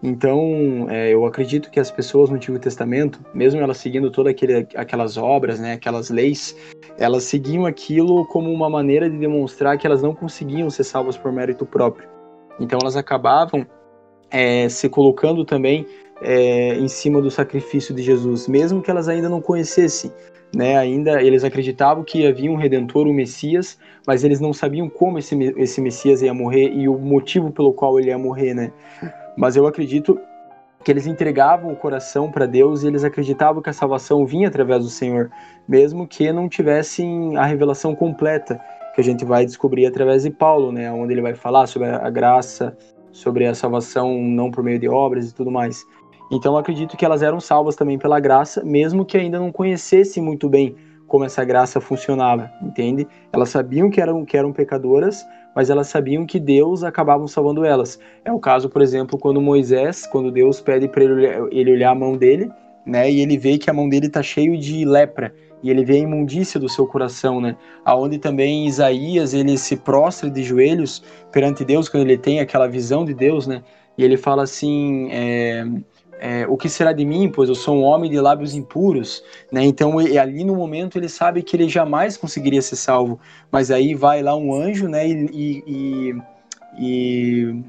[0.00, 4.32] Então, é, eu acredito que as pessoas no Antigo Testamento, mesmo elas seguindo todas
[4.76, 6.56] aquelas obras, né, aquelas leis,
[6.96, 11.32] elas seguiam aquilo como uma maneira de demonstrar que elas não conseguiam ser salvas por
[11.32, 12.08] mérito próprio.
[12.60, 13.66] Então, elas acabavam
[14.30, 15.84] é, se colocando também
[16.22, 20.12] é, em cima do sacrifício de Jesus, mesmo que elas ainda não conhecessem
[20.54, 20.78] né?
[20.78, 25.34] Ainda eles acreditavam que havia um redentor, um Messias, mas eles não sabiam como esse,
[25.56, 28.72] esse Messias ia morrer e o motivo pelo qual ele ia morrer, né?
[29.36, 30.18] Mas eu acredito
[30.84, 34.82] que eles entregavam o coração para Deus e eles acreditavam que a salvação vinha através
[34.82, 35.30] do Senhor,
[35.68, 38.60] mesmo que não tivessem a revelação completa,
[38.94, 42.10] que a gente vai descobrir através de Paulo, né, onde ele vai falar sobre a
[42.10, 42.76] graça,
[43.12, 45.84] sobre a salvação não por meio de obras e tudo mais.
[46.30, 50.22] Então eu acredito que elas eram salvas também pela graça, mesmo que ainda não conhecessem
[50.22, 50.76] muito bem
[51.06, 53.08] como essa graça funcionava, entende?
[53.32, 55.26] Elas sabiam que eram, que eram pecadoras,
[55.56, 57.98] mas elas sabiam que Deus acabava salvando elas.
[58.24, 61.94] É o caso, por exemplo, quando Moisés, quando Deus pede para ele, ele olhar a
[61.94, 62.50] mão dele,
[62.84, 65.94] né, e ele vê que a mão dele está cheio de lepra, e ele vê
[65.94, 67.56] a imundícia do seu coração, né?
[67.84, 71.02] Aonde também Isaías ele se prostra de joelhos
[71.32, 73.62] perante Deus quando ele tem aquela visão de Deus, né?
[73.96, 75.66] E ele fala assim, é,
[76.20, 79.64] é, o que será de mim, pois eu sou um homem de lábios impuros, né?
[79.64, 84.22] Então ali no momento ele sabe que ele jamais conseguiria ser salvo, mas aí vai
[84.22, 85.08] lá um anjo, né?
[85.08, 86.22] E, e,
[86.78, 87.62] e,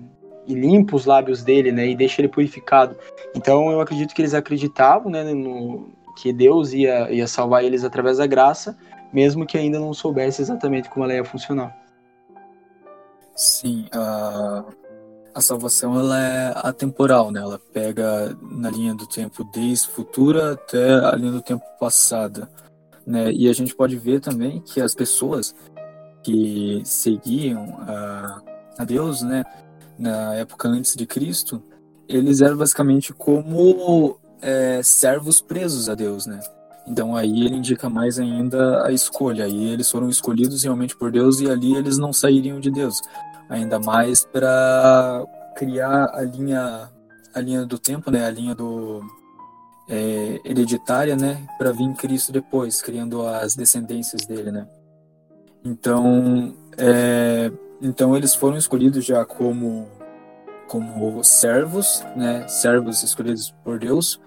[0.47, 1.88] e limpa os lábios dele, né?
[1.88, 2.95] E deixa ele purificado.
[3.36, 5.24] Então eu acredito que eles acreditavam, né?
[5.24, 5.89] No,
[6.22, 8.78] que Deus ia, ia salvar eles através da graça,
[9.14, 11.76] mesmo que ainda não soubesse exatamente como ela ia funcionar.
[13.36, 14.66] Sim, uh,
[15.34, 17.39] a salvação ela é atemporal, né?
[17.39, 22.49] Ela pega na linha do tempo desde futura até a linha do tempo passada,
[23.05, 23.32] né?
[23.32, 25.55] E a gente pode ver também que as pessoas
[26.23, 28.41] que seguiam a,
[28.77, 29.43] a Deus, né,
[29.97, 31.61] na época antes de Cristo,
[32.07, 36.39] eles eram basicamente como é, servos presos a Deus, né?
[36.88, 39.45] Então aí ele indica mais ainda a escolha.
[39.45, 42.99] Aí eles foram escolhidos realmente por Deus e ali eles não sairiam de Deus
[43.50, 45.26] ainda mais para
[45.56, 46.89] criar a linha
[47.34, 49.02] a linha do tempo, né, a linha do
[49.88, 54.68] é, hereditária, né, para vir Cristo depois, criando as descendências dele, né.
[55.64, 59.88] Então, é, então eles foram escolhidos já como
[60.68, 64.20] como servos, né, servos escolhidos por Deus.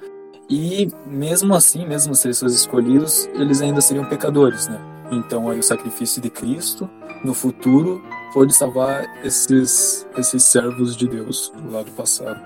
[0.50, 4.91] E mesmo assim, mesmo se eles fossem escolhidos, eles ainda seriam pecadores, né?
[5.12, 6.88] Então aí o sacrifício de Cristo
[7.22, 8.02] no futuro
[8.32, 12.40] pode salvar esses, esses servos de Deus do lado passado.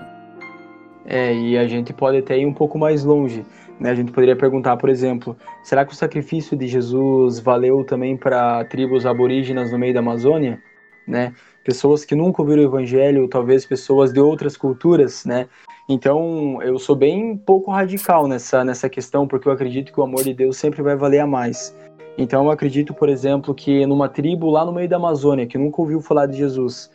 [1.05, 3.45] É, e a gente pode até ir um pouco mais longe.
[3.79, 3.89] Né?
[3.89, 8.65] A gente poderia perguntar, por exemplo, será que o sacrifício de Jesus valeu também para
[8.65, 10.61] tribos aborígenas no meio da Amazônia?
[11.07, 11.33] Né?
[11.63, 15.47] Pessoas que nunca ouviram o evangelho, talvez pessoas de outras culturas, né?
[15.89, 20.23] Então, eu sou bem pouco radical nessa, nessa questão, porque eu acredito que o amor
[20.23, 21.73] de Deus sempre vai valer a mais.
[22.17, 25.79] Então eu acredito, por exemplo, que numa tribo lá no meio da Amazônia, que nunca
[25.81, 26.89] ouviu falar de Jesus,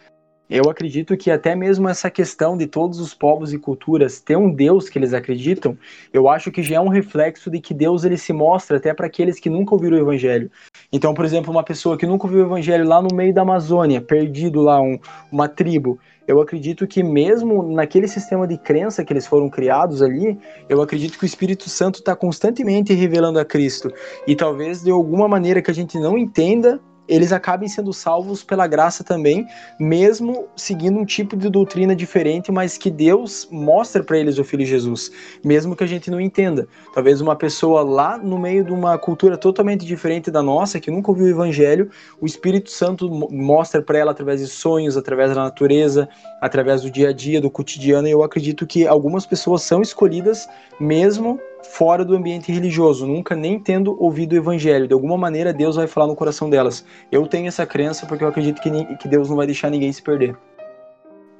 [0.52, 4.52] eu acredito que até mesmo essa questão de todos os povos e culturas ter um
[4.52, 5.78] Deus que eles acreditam,
[6.12, 9.06] eu acho que já é um reflexo de que Deus ele se mostra até para
[9.06, 10.50] aqueles que nunca ouviram o evangelho.
[10.92, 14.02] Então, por exemplo, uma pessoa que nunca ouviu o evangelho lá no meio da Amazônia,
[14.02, 14.98] perdido lá um,
[15.30, 15.98] uma tribo,
[16.28, 20.38] eu acredito que mesmo naquele sistema de crença que eles foram criados ali,
[20.68, 23.92] eu acredito que o Espírito Santo está constantemente revelando a Cristo.
[24.26, 26.78] E talvez de alguma maneira que a gente não entenda,
[27.08, 29.46] eles acabem sendo salvos pela graça também,
[29.78, 34.64] mesmo seguindo um tipo de doutrina diferente, mas que Deus mostra para eles o Filho
[34.64, 35.10] Jesus,
[35.44, 36.66] mesmo que a gente não entenda.
[36.94, 41.10] Talvez uma pessoa lá no meio de uma cultura totalmente diferente da nossa, que nunca
[41.10, 41.90] ouviu o Evangelho,
[42.20, 46.08] o Espírito Santo mostra para ela através de sonhos, através da natureza,
[46.40, 50.48] através do dia a dia, do cotidiano, e eu acredito que algumas pessoas são escolhidas
[50.78, 54.86] mesmo fora do ambiente religioso, nunca nem tendo ouvido o evangelho.
[54.86, 56.84] De alguma maneira, Deus vai falar no coração delas.
[57.10, 60.02] Eu tenho essa crença porque eu acredito que, que Deus não vai deixar ninguém se
[60.02, 60.36] perder.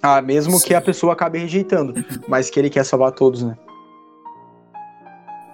[0.03, 0.67] Ah, mesmo Sim.
[0.67, 1.95] que a pessoa acabe rejeitando,
[2.27, 3.57] mas que ele quer salvar todos, né?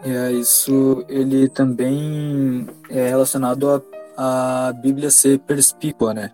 [0.02, 3.68] É, isso ele também é relacionado
[4.16, 6.30] a, a Bíblia ser perspícua, né?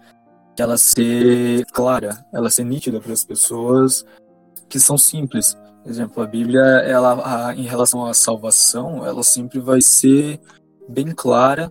[0.56, 4.04] Ela ser clara, ela ser nítida para as pessoas
[4.68, 5.56] que são simples.
[5.84, 10.40] Por exemplo, a Bíblia, ela, a, em relação à salvação, ela sempre vai ser
[10.88, 11.70] bem clara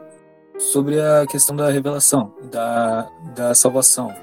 [0.60, 4.14] sobre a questão da revelação, da, da salvação.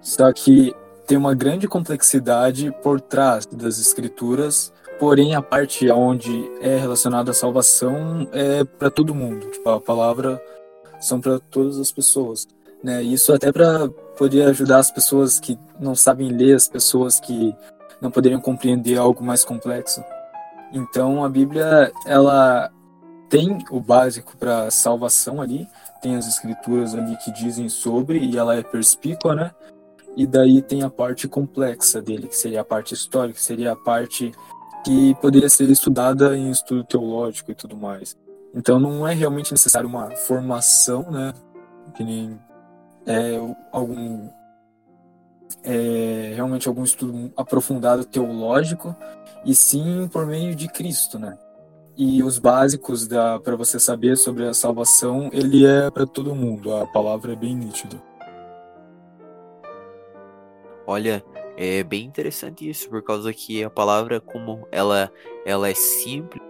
[0.00, 0.74] Só que
[1.06, 7.34] tem uma grande complexidade por trás das escrituras, porém a parte onde é relacionada à
[7.34, 9.50] salvação é para todo mundo.
[9.50, 10.42] Tipo, a palavra
[10.98, 12.48] são para todas as pessoas.
[12.82, 13.02] Né?
[13.02, 17.54] Isso até para poder ajudar as pessoas que não sabem ler, as pessoas que
[18.00, 20.02] não poderiam compreender algo mais complexo.
[20.72, 22.70] Então a Bíblia ela
[23.28, 25.68] tem o básico para salvação ali,
[26.02, 29.50] tem as escrituras ali que dizem sobre e ela é perspícua, né?
[30.16, 33.76] E daí tem a parte complexa dele, que seria a parte histórica, que seria a
[33.76, 34.32] parte
[34.84, 38.16] que poderia ser estudada em estudo teológico e tudo mais.
[38.54, 41.32] Então não é realmente necessário uma formação, né?
[41.94, 42.38] Que nem
[43.06, 43.38] é,
[43.70, 44.28] algum
[45.64, 48.94] é, realmente algum estudo aprofundado teológico
[49.44, 51.38] e sim por meio de Cristo, né?
[51.96, 53.06] E os básicos
[53.44, 56.74] para você saber sobre a salvação, ele é para todo mundo.
[56.74, 58.02] A palavra é bem nítida.
[60.86, 61.22] Olha,
[61.56, 65.12] é bem interessante isso, por causa que a palavra, como ela,
[65.44, 66.42] ela é simples,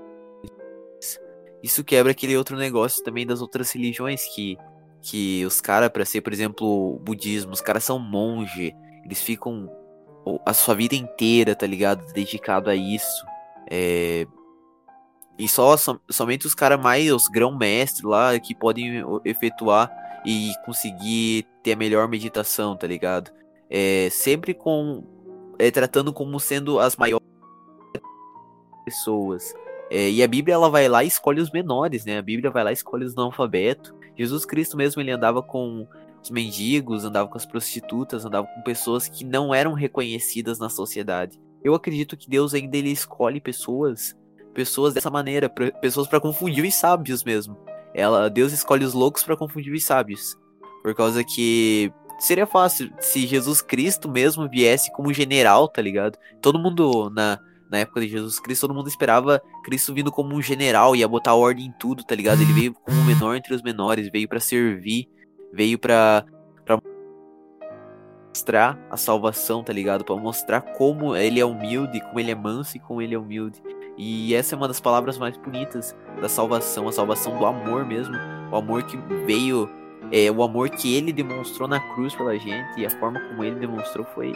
[1.62, 4.56] isso quebra aquele outro negócio também das outras religiões que,
[5.02, 8.74] que os caras, para ser, por exemplo, budismo, os caras são monge,
[9.04, 9.70] eles ficam
[10.44, 12.12] a sua vida inteira, tá ligado?
[12.12, 13.24] Dedicado a isso.
[13.70, 14.26] É...
[15.38, 15.74] E só
[16.10, 19.90] somente os caras mais, os grão-mestre lá, que podem efetuar
[20.24, 23.30] e conseguir ter a melhor meditação, tá ligado?
[23.70, 25.02] É, sempre com.
[25.58, 27.26] É, tratando como sendo as maiores
[28.84, 29.54] pessoas.
[29.90, 32.18] É, e a Bíblia ela vai lá e escolhe os menores, né?
[32.18, 33.92] A Bíblia vai lá e escolhe os analfabetos.
[34.16, 35.86] Jesus Cristo mesmo ele andava com
[36.22, 41.40] os mendigos, andava com as prostitutas, andava com pessoas que não eram reconhecidas na sociedade.
[41.62, 44.16] Eu acredito que Deus ainda ele escolhe pessoas,
[44.54, 47.56] pessoas dessa maneira, pessoas para confundir os sábios mesmo.
[47.94, 50.36] Ela, Deus escolhe os loucos para confundir os sábios,
[50.82, 56.18] por causa que seria fácil se Jesus Cristo mesmo viesse como general, tá ligado?
[56.40, 57.38] Todo mundo na
[57.70, 61.34] na época de Jesus Cristo, todo mundo esperava Cristo vindo como um general, ia botar
[61.34, 62.42] ordem em tudo, tá ligado?
[62.42, 65.08] Ele veio como o menor entre os menores, veio para servir,
[65.52, 66.24] veio para
[68.28, 70.04] mostrar a salvação, tá ligado?
[70.04, 73.60] Para mostrar como ele é humilde, como ele é manso e como ele é humilde.
[73.96, 78.14] E essa é uma das palavras mais bonitas da salvação, a salvação do amor mesmo,
[78.50, 78.96] o amor que
[79.26, 79.68] veio,
[80.10, 83.58] é, o amor que ele demonstrou na cruz pela gente e a forma como ele
[83.58, 84.32] demonstrou foi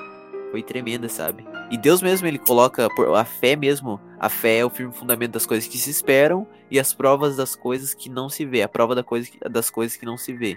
[0.50, 1.44] foi tremenda, sabe?
[1.68, 2.86] E Deus mesmo ele coloca
[3.16, 6.78] a fé mesmo, a fé é o firme fundamento das coisas que se esperam e
[6.78, 10.06] as provas das coisas que não se vê, a prova da coisa, das coisas que
[10.06, 10.56] não se vê.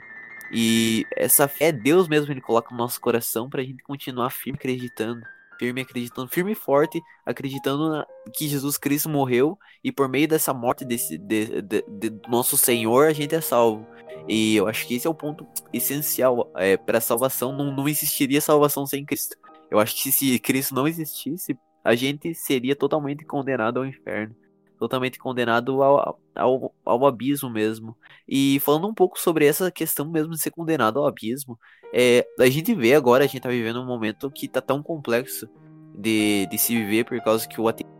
[0.51, 5.21] E essa fé, Deus mesmo, ele coloca no nosso coração pra gente continuar firme acreditando.
[5.59, 10.53] Firme acreditando, firme e forte, acreditando na, que Jesus Cristo morreu e por meio dessa
[10.53, 13.85] morte desse, de, de, de, do nosso Senhor a gente é salvo.
[14.27, 17.51] E eu acho que esse é o ponto essencial é, para salvação.
[17.51, 19.35] Não, não existiria salvação sem Cristo.
[19.71, 24.35] Eu acho que se Cristo não existisse, a gente seria totalmente condenado ao inferno
[24.77, 27.95] totalmente condenado ao, ao, ao abismo mesmo.
[28.27, 31.59] E falando um pouco sobre essa questão mesmo de ser condenado ao abismo,
[31.93, 35.49] é, a gente vê agora, a gente tá vivendo um momento que tá tão complexo
[35.97, 37.95] de, de se viver por causa que o ateísmo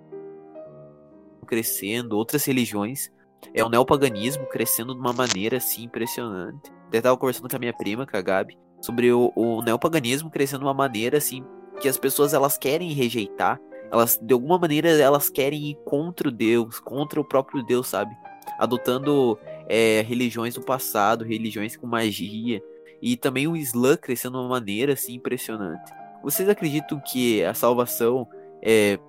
[1.47, 3.09] crescendo, outras religiões,
[3.53, 6.71] é o neopaganismo crescendo de uma maneira assim impressionante.
[6.87, 10.59] Até tava conversando com a minha prima, com a Gabi, sobre o, o neopaganismo crescendo
[10.59, 11.43] de uma maneira assim
[11.79, 13.59] que as pessoas elas querem rejeitar
[13.91, 18.15] elas, de alguma maneira, elas querem ir contra o Deus, contra o próprio Deus, sabe?
[18.59, 22.61] Adotando é, religiões do passado, religiões com magia.
[23.01, 25.91] E também o Islã crescendo de uma maneira assim impressionante.
[26.23, 28.27] Vocês acreditam que a salvação
[28.61, 28.99] é.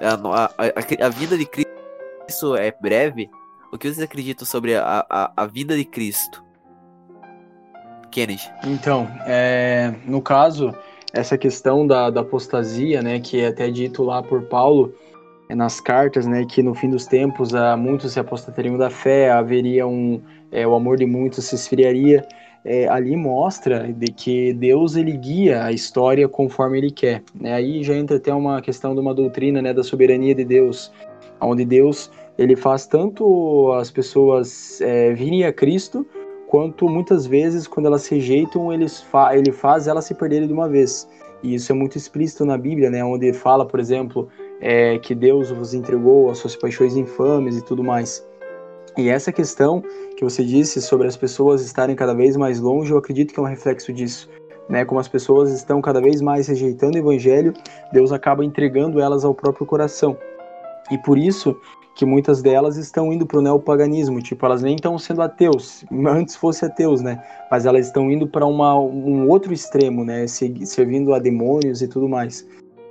[0.00, 3.28] A, a, a, a vida de Cristo é breve?
[3.72, 6.44] O que vocês acreditam sobre a, a, a vida de Cristo?
[8.10, 8.50] Kennedy.
[8.64, 10.74] Então, é, no caso,
[11.12, 14.92] essa questão da, da apostasia, né, que é até dito lá por Paulo
[15.48, 19.30] é, nas cartas, né, que no fim dos tempos a, muitos se apostatariam da fé,
[19.30, 20.20] haveria um,
[20.52, 22.26] é, o amor de muitos se esfriaria.
[22.64, 27.22] É, ali mostra de que Deus ele guia a história conforme ele quer.
[27.34, 27.54] Né?
[27.54, 30.92] Aí já entra até uma questão de uma doutrina né, da soberania de Deus,
[31.40, 36.06] onde Deus ele faz tanto as pessoas é, virem a Cristo,
[36.48, 40.68] quanto muitas vezes, quando elas rejeitam, eles fa ele faz elas se perderem de uma
[40.68, 41.08] vez.
[41.42, 43.04] E isso é muito explícito na Bíblia, né?
[43.04, 44.28] Onde fala, por exemplo,
[44.60, 48.26] é, que Deus vos entregou as suas paixões infames e tudo mais.
[48.96, 49.82] E essa questão
[50.16, 53.42] que você disse sobre as pessoas estarem cada vez mais longe, eu acredito que é
[53.42, 54.28] um reflexo disso.
[54.68, 54.84] Né?
[54.84, 57.54] Como as pessoas estão cada vez mais rejeitando o evangelho,
[57.92, 60.16] Deus acaba entregando elas ao próprio coração.
[60.90, 61.56] E por isso
[61.98, 66.36] que muitas delas estão indo para o neopaganismo, tipo, elas nem estão sendo ateus, antes
[66.36, 67.20] fosse ateus, né?
[67.50, 70.24] Mas elas estão indo para um outro extremo, né?
[70.28, 72.46] Servindo a demônios e tudo mais.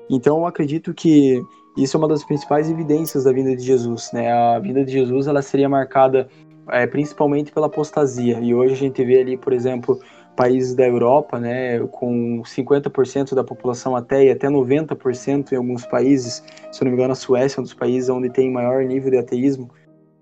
[0.09, 1.41] Então eu acredito que
[1.77, 4.29] isso é uma das principais evidências da vinda de Jesus, né?
[4.29, 6.27] A vinda de Jesus ela seria marcada
[6.69, 8.37] é, principalmente pela apostasia.
[8.41, 10.01] E hoje a gente vê ali, por exemplo,
[10.37, 16.81] países da Europa, né, com 50% da população ateia, até 90% em alguns países, se
[16.81, 19.17] eu não me engano a Suécia é um dos países onde tem maior nível de
[19.17, 19.69] ateísmo,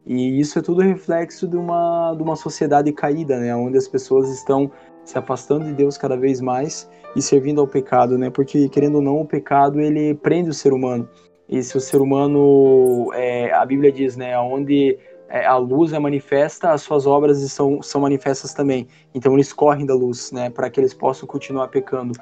[0.05, 4.31] e isso é tudo reflexo de uma, de uma sociedade caída, né, onde as pessoas
[4.31, 4.71] estão
[5.03, 9.01] se afastando de Deus cada vez mais e servindo ao pecado, né, porque querendo ou
[9.01, 11.09] não o pecado ele prende o ser humano,
[11.49, 14.97] e se o ser humano, é, a Bíblia diz, né, onde
[15.29, 18.87] é, a luz é manifesta, as suas obras são, são manifestas também.
[19.13, 22.13] Então eles correm da luz, né, para que eles possam continuar pecando.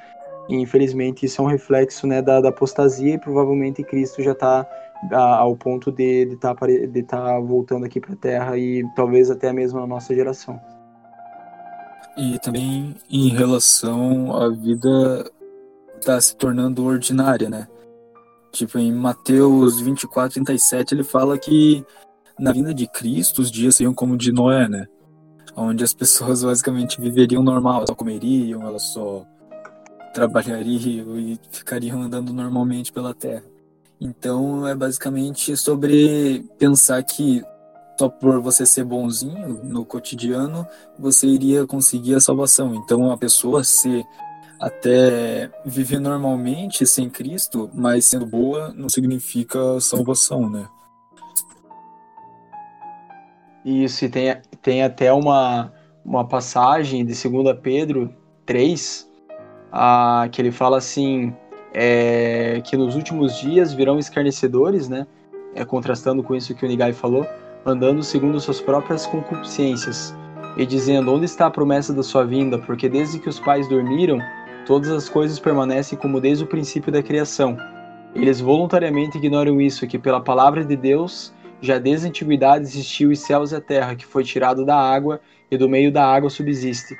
[0.50, 4.68] E infelizmente isso é um reflexo né, da, da apostasia e provavelmente Cristo já está
[5.12, 9.52] ao ponto de estar tá, de tá voltando aqui para a Terra e talvez até
[9.52, 10.60] mesmo na nossa geração.
[12.16, 15.30] E também em relação à vida
[16.06, 17.68] tá se tornando ordinária, né?
[18.52, 21.84] Tipo, em Mateus 24, 37, ele fala que
[22.40, 24.88] na vinda de Cristo os dias seriam como de Noé, né?
[25.56, 29.26] Onde as pessoas basicamente viveriam normal, elas só comeriam, elas só
[30.14, 33.44] trabalhariam e ficariam andando normalmente pela terra.
[34.00, 37.44] Então é basicamente sobre pensar que
[38.00, 40.68] só por você ser bonzinho no cotidiano,
[40.98, 42.74] você iria conseguir a salvação.
[42.76, 44.04] Então, a pessoa ser
[44.60, 50.68] até viver normalmente sem Cristo, mas sendo boa, não significa salvação, né?
[53.66, 55.72] Isso, e tem, tem até uma,
[56.04, 58.14] uma passagem de 2 Pedro
[58.46, 59.10] 3,
[59.72, 61.34] a, que ele fala assim,
[61.74, 65.08] é, que nos últimos dias virão escarnecedores, né?
[65.56, 67.26] É, contrastando com isso que o Nigai falou,
[67.66, 70.16] andando segundo suas próprias concupiscências,
[70.58, 72.58] e dizendo: Onde está a promessa da sua vinda?
[72.60, 74.20] Porque desde que os pais dormiram,
[74.66, 77.58] todas as coisas permanecem como desde o princípio da criação.
[78.16, 81.34] Eles voluntariamente ignoram isso, que pela palavra de Deus,
[81.64, 85.22] já desde a antiguidade existiu os céus e a terra, que foi tirado da água
[85.50, 86.94] e do meio da água subsiste.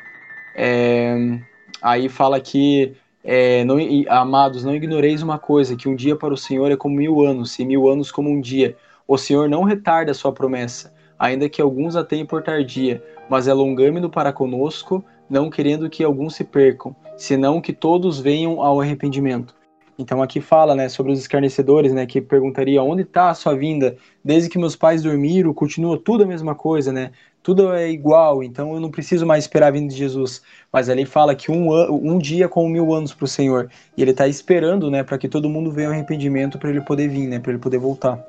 [0.56, 1.38] É,
[1.82, 2.94] aí fala que,
[3.26, 3.76] é, não,
[4.08, 7.60] amados, não ignoreis uma coisa, que um dia para o Senhor é como mil anos,
[7.60, 8.78] e mil anos como um dia.
[9.06, 13.50] O Senhor não retarda a sua promessa, ainda que alguns a tenham por tardia, mas
[13.50, 18.80] é longâmino para conosco, não querendo que alguns se percam, senão que todos venham ao
[18.80, 19.54] arrependimento.
[19.98, 23.96] Então aqui fala, né, sobre os escarnecedores, né, que perguntaria onde está a sua vinda?
[24.24, 27.12] Desde que meus pais dormiram, continua tudo a mesma coisa, né?
[27.44, 30.42] Tudo é igual, então eu não preciso mais esperar a vinda de Jesus.
[30.72, 34.12] Mas ali fala que um, um dia com mil anos para o Senhor, e ele
[34.12, 37.40] está esperando, né, para que todo mundo venha ao arrependimento para ele poder vir, né,
[37.40, 38.24] para ele poder voltar.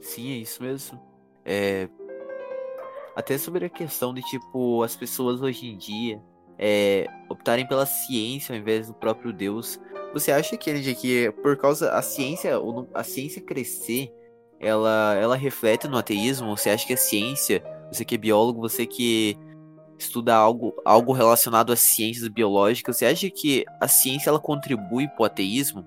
[0.00, 0.98] Sim, é isso mesmo.
[1.44, 1.88] É...
[3.14, 6.20] Até sobre a questão de, tipo, as pessoas hoje em dia
[6.62, 9.80] é, optarem pela ciência ao invés do próprio Deus.
[10.12, 12.52] Você acha, Kennedy, que por causa a ciência,
[12.92, 14.12] a ciência crescer,
[14.58, 16.56] ela, ela reflete no ateísmo?
[16.56, 19.38] Você acha que a ciência, você que é biólogo, você que
[19.98, 25.22] estuda algo, algo relacionado às ciências biológicas, você acha que a ciência ela contribui para
[25.22, 25.84] o ateísmo?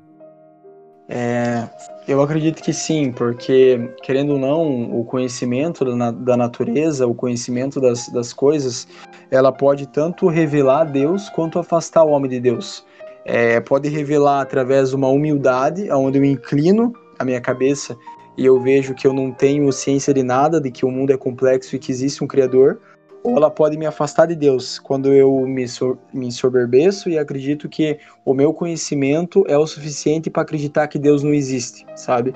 [1.10, 1.68] É,
[2.08, 7.82] eu acredito que sim, porque, querendo ou não, o conhecimento da, da natureza, o conhecimento
[7.82, 8.88] das, das coisas,
[9.30, 12.86] ela pode tanto revelar Deus quanto afastar o homem de Deus.
[13.26, 17.98] É, pode revelar através de uma humildade, onde eu inclino a minha cabeça
[18.38, 21.18] e eu vejo que eu não tenho ciência de nada, de que o mundo é
[21.18, 22.80] complexo e que existe um Criador,
[23.24, 27.70] ou ela pode me afastar de Deus quando eu me, so, me soberbeço e acredito
[27.70, 32.34] que o meu conhecimento é o suficiente para acreditar que Deus não existe, sabe?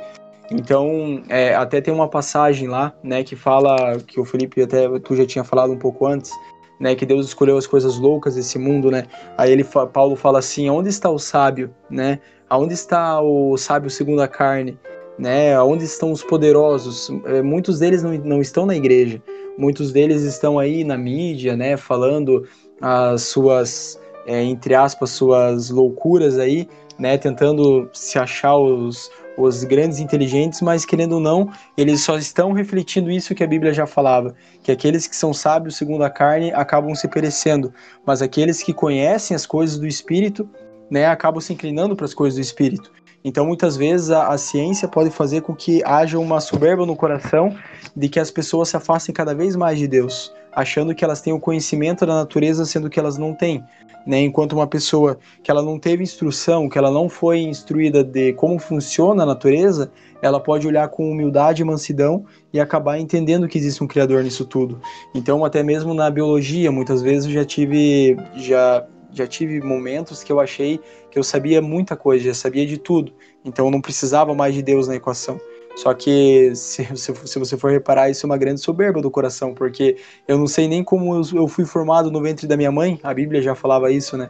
[0.50, 5.14] Então, é, até tem uma passagem lá, né, que fala que o Felipe até tu
[5.14, 6.32] já tinha falado um pouco antes,
[6.80, 9.06] né, que Deus escolheu as coisas loucas desse mundo, né?
[9.38, 12.20] Aí ele Paulo fala assim: "Onde está o sábio, né?
[12.50, 14.78] Aonde está o sábio segundo a carne,
[15.18, 15.54] né?
[15.56, 17.10] Aonde estão os poderosos?
[17.26, 19.22] É, muitos deles não, não estão na igreja.
[19.58, 22.48] Muitos deles estão aí na mídia, né, falando
[22.80, 26.70] as suas, é, entre aspas, suas loucuras aí,
[27.00, 32.52] né, tentando se achar os, os grandes inteligentes, mas querendo ou não, eles só estão
[32.52, 36.52] refletindo isso que a Bíblia já falava, que aqueles que são sábios segundo a carne
[36.52, 37.72] acabam se perecendo,
[38.06, 40.50] mas aqueles que conhecem as coisas do Espírito,
[40.90, 42.92] né, acabam se inclinando para as coisas do Espírito.
[43.24, 47.56] Então, muitas vezes, a, a, ciência pode fazer com que haja uma soberba no coração
[47.96, 51.32] de que as pessoas se afastem cada vez mais de Deus, achando que elas têm
[51.32, 53.64] o conhecimento da natureza, sendo que elas não têm.
[54.08, 54.22] Né?
[54.22, 58.58] Enquanto uma pessoa que ela não teve instrução, que ela não foi instruída de como
[58.58, 63.84] funciona a natureza, ela pode olhar com humildade e mansidão e acabar entendendo que existe
[63.84, 64.82] um criador nisso tudo.
[65.14, 68.84] Então, até mesmo na biologia, muitas vezes eu já tive já
[69.14, 70.80] já tive momentos que eu achei
[71.10, 73.14] que eu sabia muita coisa, já sabia de tudo.
[73.46, 75.40] Então eu não precisava mais de Deus na equação.
[75.78, 79.54] Só que se, se, se, você for reparar, isso é uma grande soberba do coração,
[79.54, 79.98] porque
[80.28, 83.14] eu não sei nem como eu, eu fui formado no ventre da minha mãe, a
[83.14, 84.30] Bíblia já falava isso, né?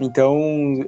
[0.00, 0.38] Então,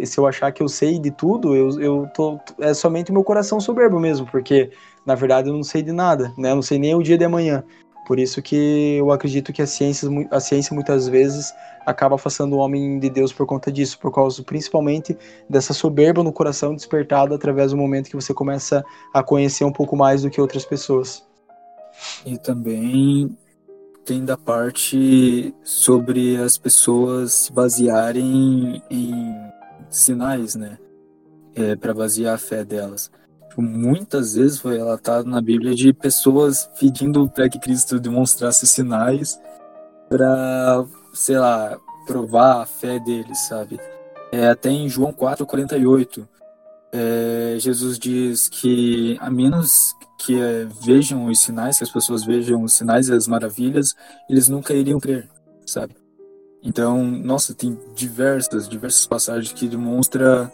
[0.04, 3.61] se eu achar que eu sei de tudo, eu, eu tô, é somente meu coração
[3.61, 4.70] soberbo mesmo, porque
[5.04, 6.50] na verdade eu não sei de nada, né?
[6.50, 7.64] Eu não sei nem o dia de amanhã.
[8.11, 11.54] Por isso que eu acredito que a ciência, a ciência muitas vezes
[11.86, 15.16] acaba afastando o homem de Deus por conta disso, por causa principalmente
[15.48, 18.84] dessa soberba no coração despertada através do momento que você começa
[19.14, 21.24] a conhecer um pouco mais do que outras pessoas.
[22.26, 23.38] E também
[24.04, 29.36] tem da parte sobre as pessoas se basearem em
[29.88, 30.78] sinais, né?
[31.54, 33.08] É, para basear a fé delas.
[33.51, 39.40] Tipo, muitas vezes foi relatado na Bíblia de pessoas pedindo para que Cristo demonstrasse sinais
[40.09, 41.76] para, sei lá,
[42.07, 43.78] provar a fé deles, sabe?
[44.30, 46.26] É, até em João 4,48,
[46.92, 52.62] é, Jesus diz que a menos que é, vejam os sinais, que as pessoas vejam
[52.62, 53.96] os sinais e as maravilhas,
[54.28, 55.28] eles nunca iriam crer,
[55.66, 55.96] sabe?
[56.62, 60.51] Então, nossa, tem diversas, diversas passagens que demonstram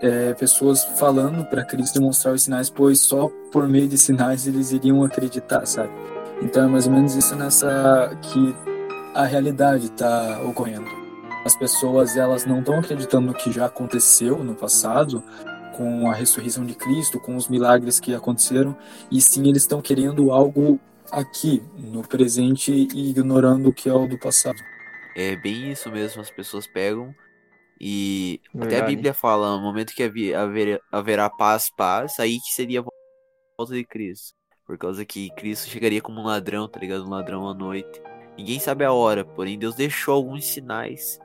[0.00, 4.72] é, pessoas falando para Cristo demonstrar os sinais, pois só por meio de sinais eles
[4.72, 5.90] iriam acreditar, sabe?
[6.42, 8.54] Então é mais ou menos isso nessa que
[9.14, 10.86] a realidade está ocorrendo.
[11.44, 15.22] As pessoas elas não estão acreditando no que já aconteceu no passado,
[15.76, 18.76] com a ressurreição de Cristo, com os milagres que aconteceram,
[19.10, 20.80] e sim eles estão querendo algo
[21.10, 24.58] aqui, no presente, e ignorando o que é o do passado.
[25.14, 27.14] É bem isso mesmo, as pessoas pegam
[27.80, 28.74] e Verdade.
[28.74, 32.84] até a Bíblia fala, no momento que haver, haverá paz, paz, aí que seria a
[33.58, 34.34] volta de Cristo.
[34.64, 37.04] Por causa que Cristo chegaria como um ladrão, tá ligado?
[37.04, 38.02] Um ladrão à noite.
[38.36, 41.18] Ninguém sabe a hora, porém Deus deixou alguns sinais.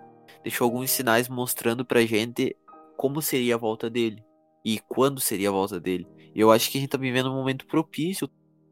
[0.43, 2.56] Deixou alguns sinais mostrando pra gente
[2.97, 4.24] como seria a volta dele.
[4.64, 6.08] E quando seria a volta dele.
[6.36, 8.30] E eu acho que a gente tá vivendo um momento propício,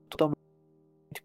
[0.07, 0.37] totalmente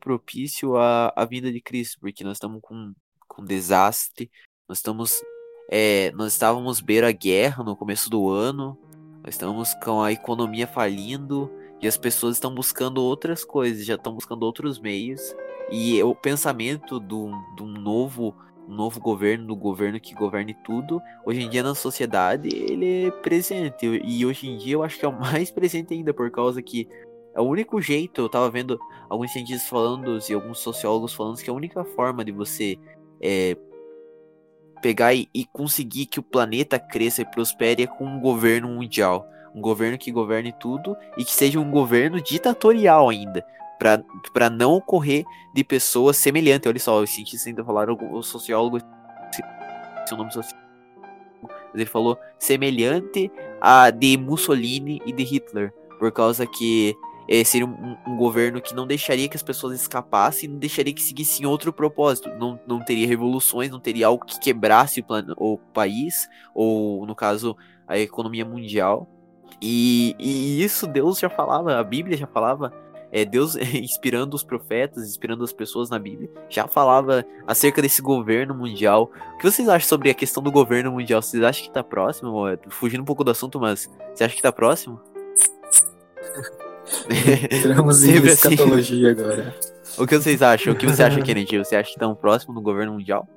[0.01, 2.01] propício à, à vinda de Cristo.
[2.01, 2.95] Porque nós estamos com,
[3.29, 4.31] com desastre.
[4.67, 5.23] Nós estamos
[5.69, 8.79] é, nós estávamos beira guerra no começo do ano,
[9.25, 11.51] nós estamos com a economia falindo
[11.81, 15.35] e as pessoas estão buscando outras coisas, já estão buscando outros meios.
[15.71, 18.37] E o pensamento de um novo,
[18.69, 23.87] novo governo, do governo que governe tudo, hoje em dia na sociedade, ele é presente.
[24.05, 26.87] E hoje em dia eu acho que é o mais presente ainda, por causa que
[27.35, 31.51] é o único jeito, eu tava vendo alguns cientistas falando e alguns sociólogos falando que
[31.51, 32.79] a única forma de você
[33.21, 33.57] é,
[34.85, 39.27] pegar e, e conseguir que o planeta cresça e prospere é com um governo mundial.
[39.55, 43.43] Um governo que governe tudo e que seja um governo ditatorial ainda.
[43.79, 45.25] para não ocorrer
[45.55, 46.69] de pessoas semelhantes.
[46.69, 48.79] Olha só, os cientistas ainda falaram, o sociólogo,
[50.07, 50.61] seu nome social,
[51.75, 53.33] ele falou semelhante
[53.63, 56.95] a de Mussolini e de Hitler, por causa que
[57.45, 61.47] seria um, um, governo que não deixaria que as pessoas escapassem, não deixaria que seguissem
[61.47, 62.29] outro propósito.
[62.39, 67.15] Não, não teria revoluções, não teria algo que quebrasse o, plan, o país, ou no
[67.15, 67.57] caso,
[67.89, 69.09] a economia mundial.
[69.61, 72.73] E, e isso Deus já falava, a Bíblia já falava.
[73.11, 78.55] É, Deus inspirando os profetas, inspirando as pessoas na Bíblia, já falava acerca desse governo
[78.55, 79.11] mundial.
[79.35, 81.23] O que vocês acham sobre a questão do governo mundial?
[81.23, 82.43] Vocês acham que está próximo?
[82.69, 85.01] Fugindo um pouco do assunto, mas você acha que está próximo?
[87.51, 88.27] Entramos em assim.
[88.27, 89.21] escatologia assim.
[89.21, 89.55] agora.
[89.99, 90.73] O que vocês acham?
[90.73, 91.59] O que você acha, Kennedy?
[91.59, 93.29] Você acha que estão próximo do governo mundial?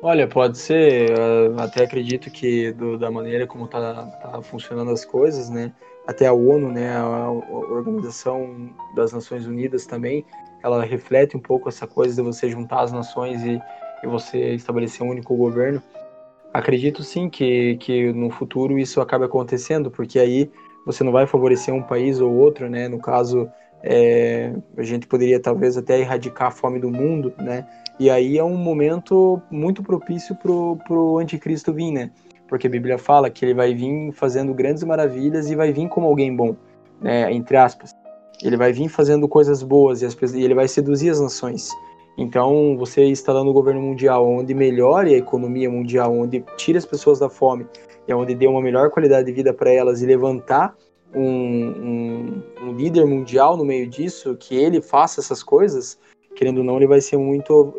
[0.00, 1.10] Olha, pode ser.
[1.10, 5.72] Eu até acredito que do, da maneira como tá, tá, funcionando as coisas, né?
[6.06, 6.96] Até a ONU, né?
[6.96, 10.24] A, a Organização das Nações Unidas também,
[10.62, 13.60] ela reflete um pouco essa coisa de você juntar as nações e,
[14.02, 15.82] e você estabelecer um único governo.
[16.54, 20.50] Acredito sim que, que no futuro isso acabe acontecendo, porque aí
[20.84, 22.88] você não vai favorecer um país ou outro, né?
[22.88, 23.48] No caso,
[23.82, 27.66] é, a gente poderia talvez até erradicar a fome do mundo, né?
[27.98, 32.10] E aí é um momento muito propício pro, pro anticristo vir, né?
[32.48, 36.06] Porque a Bíblia fala que ele vai vir fazendo grandes maravilhas e vai vir como
[36.06, 36.56] alguém bom,
[37.00, 37.32] né?
[37.32, 37.94] Entre aspas.
[38.42, 41.70] Ele vai vir fazendo coisas boas e, as, e ele vai seduzir as nações.
[42.18, 47.20] Então, você instalando o governo mundial onde melhore a economia mundial, onde tire as pessoas
[47.20, 47.64] da fome,
[48.08, 50.74] é onde dê uma melhor qualidade de vida para elas e levantar
[51.14, 55.96] um, um, um, líder mundial no meio disso, que ele faça essas coisas,
[56.34, 57.72] querendo ou não, ele vai ser muito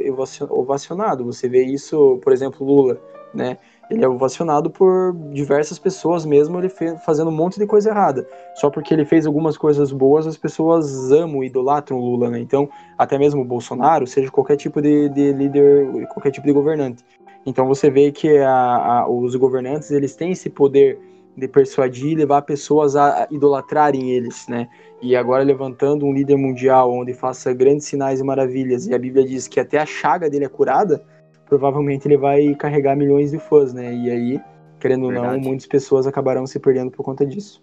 [0.50, 1.26] ovacionado.
[1.26, 2.98] Você vê isso, por exemplo, Lula,
[3.34, 3.58] né?
[3.90, 6.70] Ele é ovacionado por diversas pessoas, mesmo ele
[7.04, 8.28] fazendo um monte de coisa errada.
[8.56, 12.40] Só porque ele fez algumas coisas boas, as pessoas amam, idolatram o Lula, né?
[12.40, 17.04] Então, até mesmo o Bolsonaro, seja qualquer tipo de, de líder, qualquer tipo de governante.
[17.46, 21.00] Então você vê que a, a, os governantes eles têm esse poder
[21.36, 24.68] de persuadir e levar pessoas a idolatrarem eles, né?
[25.02, 29.26] E agora levantando um líder mundial onde faça grandes sinais e maravilhas, e a Bíblia
[29.26, 31.02] diz que até a chaga dele é curada,
[31.50, 33.94] provavelmente ele vai carregar milhões de fãs, né?
[33.94, 34.42] E aí,
[34.80, 37.62] querendo ou não, muitas pessoas acabarão se perdendo por conta disso.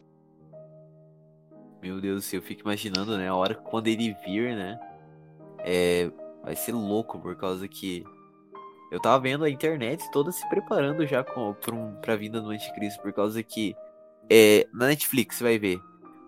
[1.81, 3.29] Meu Deus, eu fico imaginando, né?
[3.29, 4.79] A hora quando ele vir, né?
[5.61, 6.11] É,
[6.43, 8.05] vai ser louco por causa que
[8.91, 12.51] eu tava vendo a internet toda se preparando já com, pra, um, pra vinda do
[12.51, 13.75] anticristo, por causa que
[14.29, 15.79] é, na Netflix você vai ver.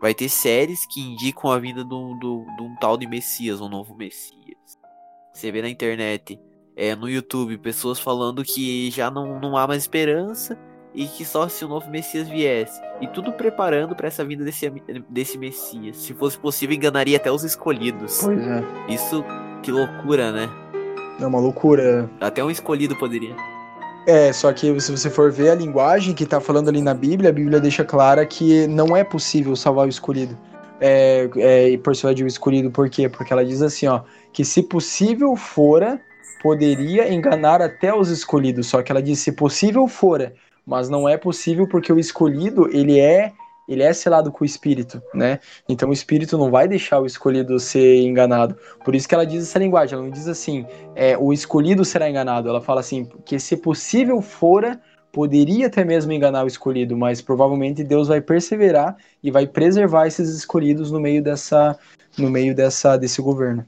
[0.01, 3.69] vai ter séries que indicam a vinda de um, de um tal de Messias, um
[3.69, 4.79] novo Messias.
[5.33, 6.41] Você vê na internet,
[6.79, 10.57] é, no YouTube, pessoas falando que já não, não há mais esperança
[10.95, 12.81] e que só se o novo Messias viesse.
[13.01, 14.73] E tudo preparando para essa vinda desse,
[15.09, 15.97] desse Messias.
[15.97, 18.21] Se fosse possível, enganaria até os escolhidos.
[18.23, 18.65] Pois é.
[18.89, 19.25] Isso,
[19.61, 20.49] que loucura, né?
[21.21, 22.09] É uma loucura.
[22.21, 23.35] Até um escolhido poderia.
[24.07, 27.31] É, só que se você for ver a linguagem que tá falando ali na Bíblia,
[27.31, 30.39] a Bíblia deixa clara que não é possível salvar o escolhido.
[30.81, 33.09] É, é, e persuade o escolhido, por quê?
[33.09, 34.03] Porque ela diz assim, ó,
[34.33, 36.01] que se possível fora,
[36.43, 38.67] poderia enganar até os escolhidos.
[38.67, 40.35] Só que ela diz se possível fora,
[40.67, 43.33] mas não é possível porque o escolhido, ele é
[43.69, 45.41] ele é selado com o Espírito, né?
[45.69, 48.57] Então o Espírito não vai deixar o escolhido ser enganado.
[48.83, 50.65] Por isso que ela diz essa linguagem, ela não diz assim,
[50.97, 52.49] é, o escolhido será enganado.
[52.49, 54.81] Ela fala assim, que se possível fora,
[55.13, 60.31] poderia até mesmo enganar o escolhido, mas provavelmente Deus vai perseverar e vai preservar esses
[60.31, 61.79] escolhidos no meio dessa,
[62.17, 63.67] no meio dessa, desse governo.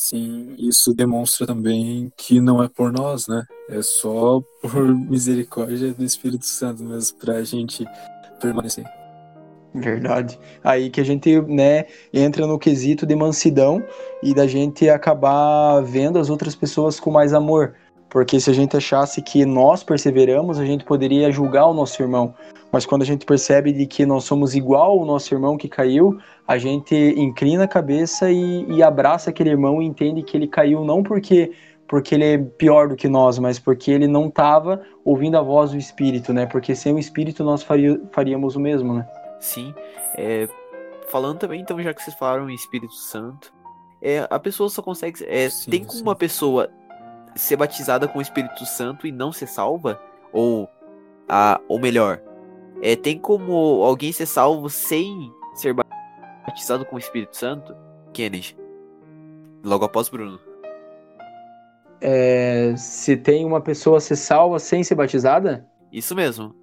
[0.00, 3.44] Sim, isso demonstra também que não é por nós, né?
[3.68, 7.84] É só por misericórdia do Espírito Santo mesmo para a gente
[8.40, 8.84] permanecer.
[9.74, 10.38] Verdade.
[10.62, 13.84] Aí que a gente, né, entra no quesito de mansidão
[14.22, 17.74] e da gente acabar vendo as outras pessoas com mais amor.
[18.10, 22.34] Porque se a gente achasse que nós perseveramos, a gente poderia julgar o nosso irmão.
[22.72, 26.18] Mas quando a gente percebe de que nós somos igual ao nosso irmão que caiu,
[26.46, 30.84] a gente inclina a cabeça e, e abraça aquele irmão e entende que ele caiu
[30.84, 31.52] não porque
[31.86, 35.70] porque ele é pior do que nós, mas porque ele não estava ouvindo a voz
[35.70, 36.44] do Espírito, né?
[36.44, 37.66] Porque sem o Espírito nós
[38.12, 39.08] faríamos o mesmo, né?
[39.40, 39.74] Sim.
[40.14, 40.46] É,
[41.08, 43.50] falando também, então, já que vocês falaram em Espírito Santo,
[44.02, 45.24] é, a pessoa só consegue.
[45.26, 46.02] É, sim, tem como sim.
[46.02, 46.70] uma pessoa
[47.38, 50.00] ser batizada com o Espírito Santo e não ser salva?
[50.32, 50.68] Ou,
[51.28, 52.20] a, ou melhor,
[52.82, 57.74] é, tem como alguém ser salvo sem ser batizado com o Espírito Santo?
[58.12, 58.56] Kennedy.
[59.64, 60.38] Logo após Bruno
[62.00, 65.66] é, se tem uma pessoa ser salva sem ser batizada?
[65.92, 66.54] Isso mesmo.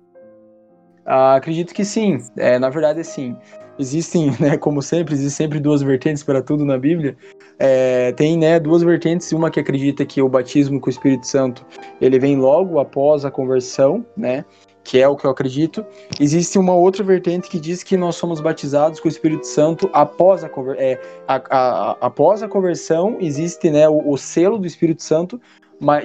[1.05, 2.19] Ah, acredito que sim.
[2.37, 3.35] É, na verdade, sim.
[3.77, 7.17] Existem, né, como sempre, existem sempre duas vertentes para tudo na Bíblia.
[7.57, 11.65] É, tem né, duas vertentes, uma que acredita que o batismo com o Espírito Santo
[12.01, 14.43] ele vem logo após a conversão, né?
[14.85, 15.83] que é o que eu acredito.
[16.19, 20.43] Existe uma outra vertente que diz que nós somos batizados com o Espírito Santo após
[20.43, 25.41] a, é, a, a, após a conversão, existe né, o, o selo do Espírito Santo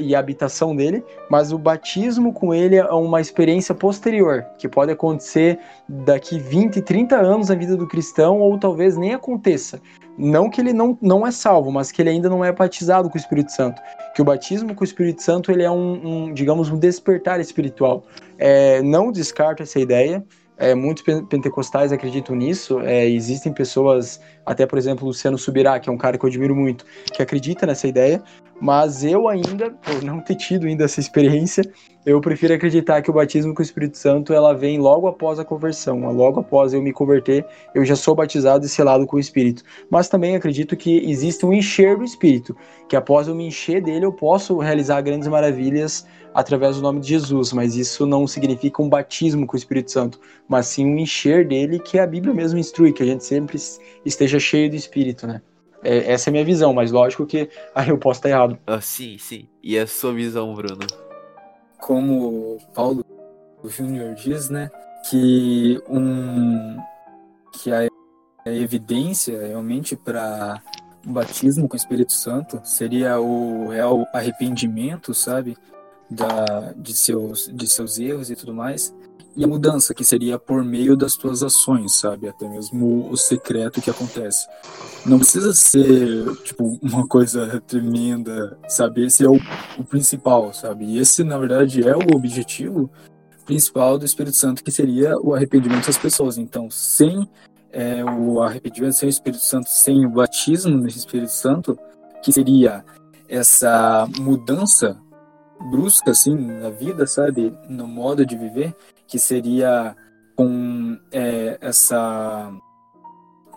[0.01, 4.93] e a habitação dele, mas o batismo com ele é uma experiência posterior, que pode
[4.93, 5.59] acontecer
[5.89, 9.81] daqui 20, 30 anos na vida do cristão, ou talvez nem aconteça.
[10.19, 13.17] Não que ele não, não é salvo, mas que ele ainda não é batizado com
[13.17, 13.81] o Espírito Santo.
[14.15, 18.05] Que o batismo com o Espírito Santo ele é um, um digamos, um despertar espiritual.
[18.37, 20.23] É, não descarto essa ideia.
[20.59, 22.81] É, muitos pentecostais acreditam nisso.
[22.81, 26.55] É, existem pessoas, até por exemplo, Luciano Subirá, que é um cara que eu admiro
[26.55, 28.23] muito, que acredita nessa ideia.
[28.61, 31.65] Mas eu ainda, por não ter tido ainda essa experiência,
[32.05, 35.45] eu prefiro acreditar que o batismo com o Espírito Santo ela vem logo após a
[35.45, 39.63] conversão, logo após eu me converter, eu já sou batizado e selado com o Espírito.
[39.91, 42.55] Mas também acredito que existe um encher do Espírito,
[42.87, 47.09] que após eu me encher dele eu posso realizar grandes maravilhas através do nome de
[47.09, 51.47] Jesus, mas isso não significa um batismo com o Espírito Santo, mas sim um encher
[51.47, 53.59] dele que a Bíblia mesmo instrui, que a gente sempre
[54.05, 55.43] esteja cheio do Espírito, né?
[55.83, 58.59] É, essa é a minha visão, mas lógico que aí eu posso estar errado.
[58.67, 59.49] Ah, sim, sim.
[59.63, 60.87] E a sua visão, Bruno?
[61.79, 63.05] Como Paulo
[63.65, 64.71] Júnior diz, né,
[65.09, 66.77] que um
[67.53, 67.89] que a,
[68.47, 70.63] a evidência realmente para
[71.07, 75.57] o batismo com o Espírito Santo seria o real arrependimento, sabe,
[76.11, 78.95] da de seus de seus erros e tudo mais
[79.37, 82.29] e a mudança, que seria por meio das tuas ações, sabe?
[82.29, 84.47] Até mesmo o secreto que acontece.
[85.07, 89.05] Não precisa ser, tipo, uma coisa tremenda, sabe?
[89.05, 89.39] Esse é o,
[89.79, 90.85] o principal, sabe?
[90.85, 92.91] E esse, na verdade, é o objetivo
[93.47, 96.37] principal do Espírito Santo, que seria o arrependimento das pessoas.
[96.37, 97.29] Então, sem
[97.73, 101.79] é, o arrependimento, sem o Espírito Santo, sem o batismo no Espírito Santo,
[102.23, 102.85] que seria
[103.29, 105.01] essa mudança
[105.71, 107.53] brusca, assim, na vida, sabe?
[107.69, 108.75] No modo de viver,
[109.11, 109.97] que seria
[110.37, 112.51] com é, essa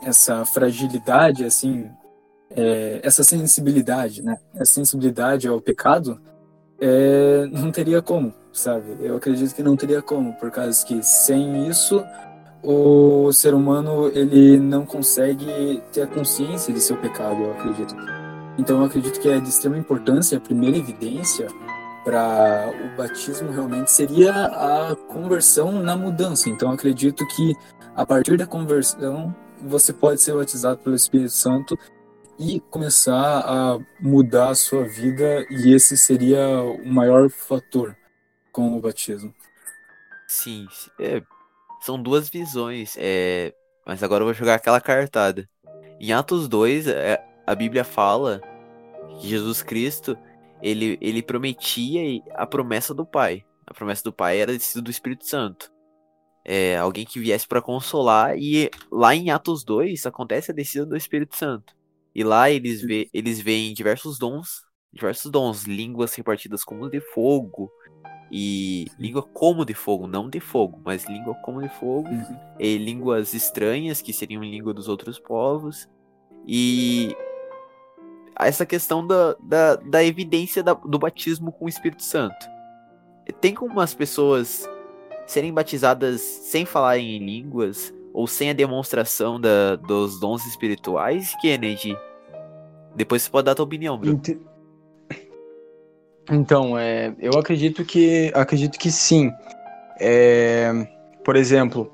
[0.02, 1.90] essa fragilidade assim
[2.50, 4.36] é, essa sensibilidade né?
[4.56, 6.20] Essa sensibilidade ao pecado
[6.82, 8.98] é, não teria como sabe?
[9.00, 12.04] Eu acredito que não teria como por causa que sem isso
[12.64, 17.96] o ser humano ele não consegue ter a consciência de seu pecado eu acredito.
[18.58, 21.48] Então eu acredito que é de extrema importância a primeira evidência
[22.04, 26.50] para o batismo realmente seria a conversão na mudança.
[26.50, 27.56] Então acredito que
[27.96, 31.78] a partir da conversão, você pode ser batizado pelo Espírito Santo
[32.40, 37.96] e começar a mudar a sua vida, e esse seria o maior fator
[38.52, 39.34] com o batismo.
[40.28, 40.68] Sim,
[41.00, 41.22] é,
[41.82, 43.54] são duas visões, é,
[43.86, 45.48] mas agora eu vou jogar aquela cartada.
[46.00, 48.42] Em Atos 2, é, a Bíblia fala
[49.20, 50.18] que Jesus Cristo
[50.64, 53.44] ele, ele prometia a promessa do Pai.
[53.68, 55.72] A promessa do Pai era descido do Espírito Santo.
[56.46, 60.96] É, alguém que viesse para consolar, e lá em Atos 2 acontece a descida do
[60.96, 61.76] Espírito Santo.
[62.16, 67.70] E lá eles, vê, eles veem diversos dons, diversos dons, línguas repartidas como de fogo,
[68.32, 72.38] e língua como de fogo, não de fogo, mas língua como de fogo, uhum.
[72.60, 75.88] e línguas estranhas, que seriam língua dos outros povos,
[76.48, 77.16] e
[78.40, 82.48] essa questão da, da, da evidência da, do batismo com o Espírito Santo.
[83.40, 84.70] Tem como as pessoas
[85.26, 91.98] serem batizadas sem falarem em línguas ou sem a demonstração da, dos dons espirituais, Kennedy?
[92.96, 94.22] Depois você pode dar a tua opinião, Bruno.
[96.30, 99.32] Então, é, eu acredito que acredito que sim.
[100.00, 100.72] É,
[101.24, 101.92] por exemplo,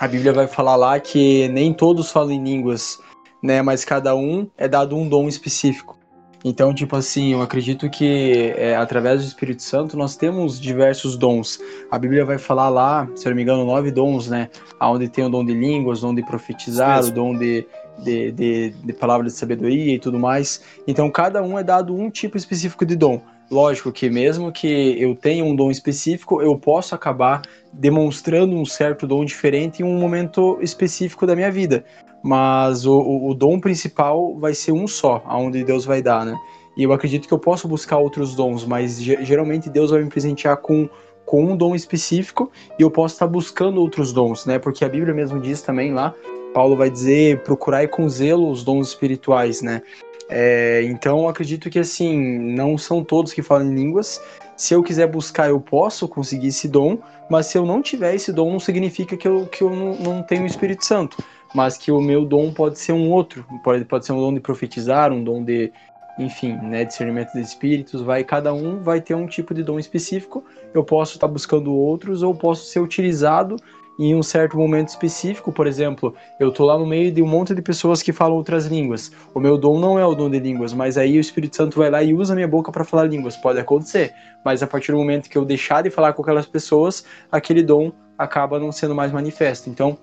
[0.00, 2.98] a Bíblia vai falar lá que nem todos falam em línguas,
[3.44, 3.60] né?
[3.60, 5.98] Mas cada um é dado um dom específico.
[6.42, 11.58] Então, tipo assim, eu acredito que é, através do Espírito Santo nós temos diversos dons.
[11.90, 14.48] A Bíblia vai falar lá, se eu não me engano, nove dons, né?
[14.80, 17.66] Onde tem o dom de línguas, o dom de profetizar, o dom de,
[17.98, 20.62] de, de, de palavra de sabedoria e tudo mais.
[20.86, 23.22] Então, cada um é dado um tipo específico de dom.
[23.50, 27.42] Lógico que mesmo que eu tenha um dom específico, eu posso acabar
[27.72, 31.84] demonstrando um certo dom diferente em um momento específico da minha vida
[32.24, 36.34] mas o, o, dom principal vai ser um só, aonde Deus vai dar, né?
[36.74, 40.56] E eu acredito que eu posso buscar outros dons, mas geralmente Deus vai me presentear
[40.56, 40.88] com,
[41.26, 44.58] com um dom específico e eu posso estar buscando outros dons, né?
[44.58, 46.14] Porque a Bíblia mesmo diz também lá,
[46.54, 49.82] Paulo vai dizer, procurai com zelo os dons espirituais, né?
[50.30, 52.18] É, então eu acredito que assim,
[52.54, 54.18] não são todos que falam em línguas.
[54.56, 56.96] Se eu quiser buscar, eu posso conseguir esse dom,
[57.28, 60.22] mas se eu não tiver esse dom, não significa que eu, que eu não, não
[60.22, 61.18] tenho o Espírito Santo
[61.54, 64.40] mas que o meu dom pode ser um outro, pode, pode ser um dom de
[64.40, 65.72] profetizar, um dom de,
[66.18, 70.44] enfim, né, discernimento de espíritos, vai cada um vai ter um tipo de dom específico.
[70.74, 73.56] Eu posso estar buscando outros ou posso ser utilizado
[73.98, 77.54] em um certo momento específico, por exemplo, eu estou lá no meio de um monte
[77.54, 79.12] de pessoas que falam outras línguas.
[79.32, 81.90] O meu dom não é o dom de línguas, mas aí o Espírito Santo vai
[81.90, 83.36] lá e usa minha boca para falar línguas.
[83.36, 84.12] Pode acontecer,
[84.44, 87.92] mas a partir do momento que eu deixar de falar com aquelas pessoas, aquele dom
[88.18, 89.70] acaba não sendo mais manifesto.
[89.70, 89.96] Então,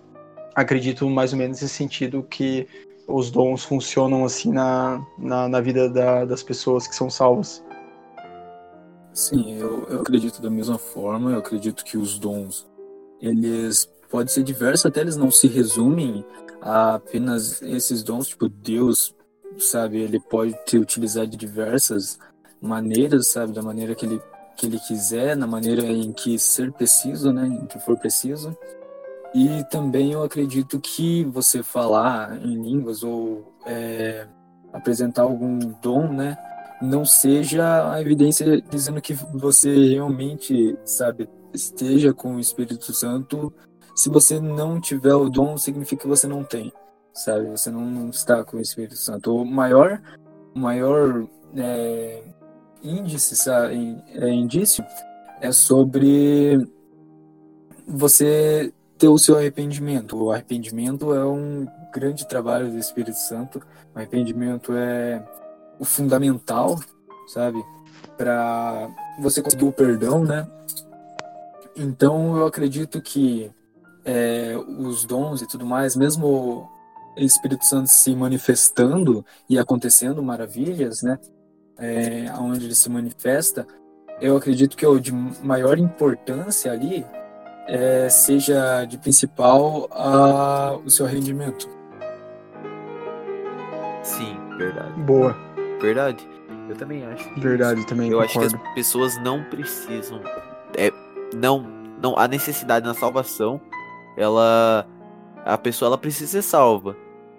[0.56, 2.68] acredito mais ou menos nesse sentido que
[3.08, 7.64] os dons funcionam assim na, na, na vida da, das pessoas que são salvas.
[9.14, 11.32] Sim, eu, eu acredito da mesma forma.
[11.32, 12.70] Eu acredito que os dons,
[13.22, 16.24] eles podem ser diversos, até eles não se resumem
[16.62, 18.28] a apenas esses dons.
[18.28, 19.14] Tipo, Deus,
[19.58, 22.18] sabe, ele pode te utilizar de diversas
[22.62, 24.22] maneiras, sabe, da maneira que ele,
[24.56, 28.56] que ele quiser, na maneira em que ser preciso, né, em que for preciso.
[29.34, 34.28] E também eu acredito que você falar em línguas ou é,
[34.74, 36.38] apresentar algum dom, né,
[36.82, 43.54] não seja a evidência dizendo que você realmente, sabe, esteja com o Espírito Santo.
[43.96, 46.74] Se você não tiver o dom, significa que você não tem,
[47.14, 47.50] sabe?
[47.50, 49.36] Você não está com o Espírito Santo.
[49.36, 50.02] O maior,
[50.56, 51.26] maior
[51.56, 52.24] é,
[52.84, 54.84] índice, sabe, é, indício
[55.40, 56.68] é sobre
[57.88, 60.16] você ter o seu arrependimento.
[60.16, 63.60] O arrependimento é um grande trabalho do Espírito Santo.
[63.96, 65.28] O arrependimento é
[65.80, 66.80] o fundamental,
[67.28, 67.66] sabe,
[68.16, 68.88] para
[69.20, 70.48] você conseguir o perdão, né?
[71.76, 73.50] Então eu acredito que
[74.06, 76.70] é, os dons e tudo mais, mesmo
[77.18, 81.18] o Espírito Santo se manifestando e acontecendo maravilhas, né?
[81.80, 83.66] É, onde ele se manifesta,
[84.22, 87.04] eu acredito que é o de maior importância ali
[87.68, 91.70] é, seja de principal a, o seu rendimento.
[94.04, 95.00] Sim, verdade.
[95.02, 95.36] Boa.
[95.80, 96.28] Verdade.
[96.70, 97.30] Eu também acho.
[97.40, 98.10] Verdade, também.
[98.10, 98.40] Eu concordo.
[98.40, 100.22] acho que as pessoas não precisam.
[100.78, 100.92] É,
[101.36, 101.62] não,
[102.02, 102.18] não.
[102.18, 103.60] A necessidade na salvação,
[104.18, 104.88] ela.
[105.44, 106.96] A pessoa ela precisa ser salva.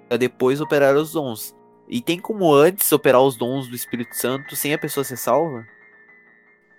[0.08, 1.54] Pra depois operar os dons.
[1.88, 5.64] E tem como antes operar os dons do Espírito Santo sem a pessoa ser salva?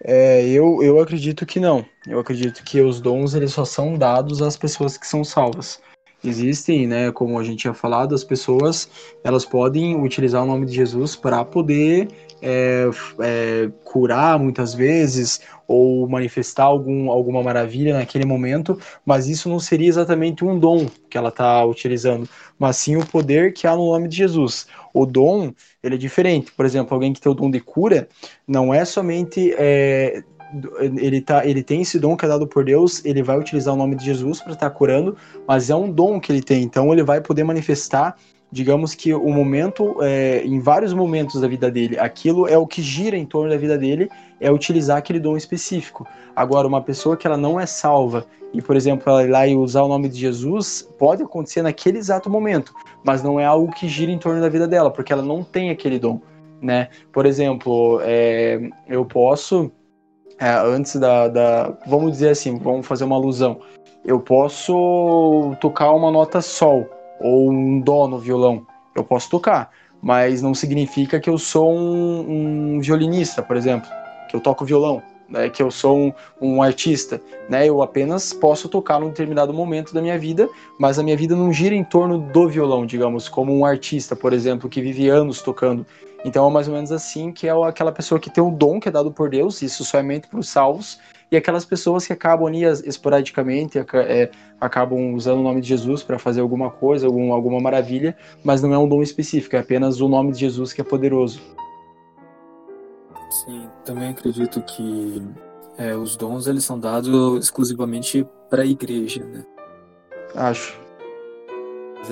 [0.03, 1.85] É, eu, eu acredito que não.
[2.05, 5.81] Eu acredito que os dons eles só são dados às pessoas que são salvas.
[6.23, 8.89] Existem, né, como a gente tinha falado, as pessoas
[9.23, 12.07] elas podem utilizar o nome de Jesus para poder
[12.41, 12.89] é,
[13.19, 19.89] é, curar muitas vezes ou manifestar algum, alguma maravilha naquele momento, mas isso não seria
[19.89, 22.27] exatamente um dom que ela está utilizando,
[22.57, 24.67] mas sim o poder que há no nome de Jesus.
[24.93, 25.51] O dom,
[25.83, 26.51] ele é diferente.
[26.51, 28.07] Por exemplo, alguém que tem o dom de cura,
[28.47, 30.23] não é somente é,
[30.79, 33.77] ele, tá, ele tem esse dom que é dado por Deus, ele vai utilizar o
[33.77, 35.17] nome de Jesus para estar tá curando,
[35.47, 38.15] mas é um dom que ele tem, então ele vai poder manifestar
[38.53, 42.83] digamos que o momento, é, em vários momentos da vida dele, aquilo é o que
[42.83, 44.07] gira em torno da vida dele,
[44.39, 46.07] é utilizar aquele dom específico.
[46.35, 49.55] Agora, uma pessoa que ela não é salva e, por exemplo, ela ir lá e
[49.55, 53.87] usar o nome de Jesus, pode acontecer naquele exato momento, mas não é algo que
[53.87, 56.21] gira em torno da vida dela, porque ela não tem aquele dom,
[56.61, 56.89] né?
[57.11, 59.71] Por exemplo, é, eu posso,
[60.37, 63.61] é, antes da, da, vamos dizer assim, vamos fazer uma alusão,
[64.05, 66.87] eu posso tocar uma nota sol,
[67.23, 68.67] ou um dó no violão.
[68.93, 69.71] Eu posso tocar,
[70.01, 73.89] mas não significa que eu sou um, um violinista, por exemplo,
[74.29, 77.21] que eu toco violão, né, que eu sou um, um, artista.
[77.49, 81.35] Né, eu apenas posso tocar num determinado momento da minha vida, mas a minha vida
[81.35, 85.41] não gira em torno do violão, digamos, como um artista, por exemplo, que vive anos
[85.41, 85.85] tocando.
[86.25, 88.87] Então é mais ou menos assim que é aquela pessoa que tem o dom que
[88.87, 90.99] é dado por Deus, isso somente para os salvos,
[91.33, 94.29] e aquelas pessoas que acabam ali esporadicamente, é,
[94.61, 98.71] acabam usando o nome de Jesus para fazer alguma coisa, algum, alguma maravilha, mas não
[98.73, 101.41] é um dom específico, é apenas o nome de Jesus que é poderoso.
[103.45, 105.23] Sim, também acredito que
[105.77, 109.43] é, os dons eles são dados exclusivamente para a igreja, né?
[110.35, 110.79] Acho.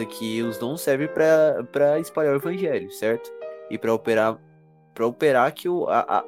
[0.02, 3.32] Aqui os dons servem para espalhar o evangelho, certo?
[3.70, 4.40] E para operar
[4.94, 6.26] para operar que o, a, a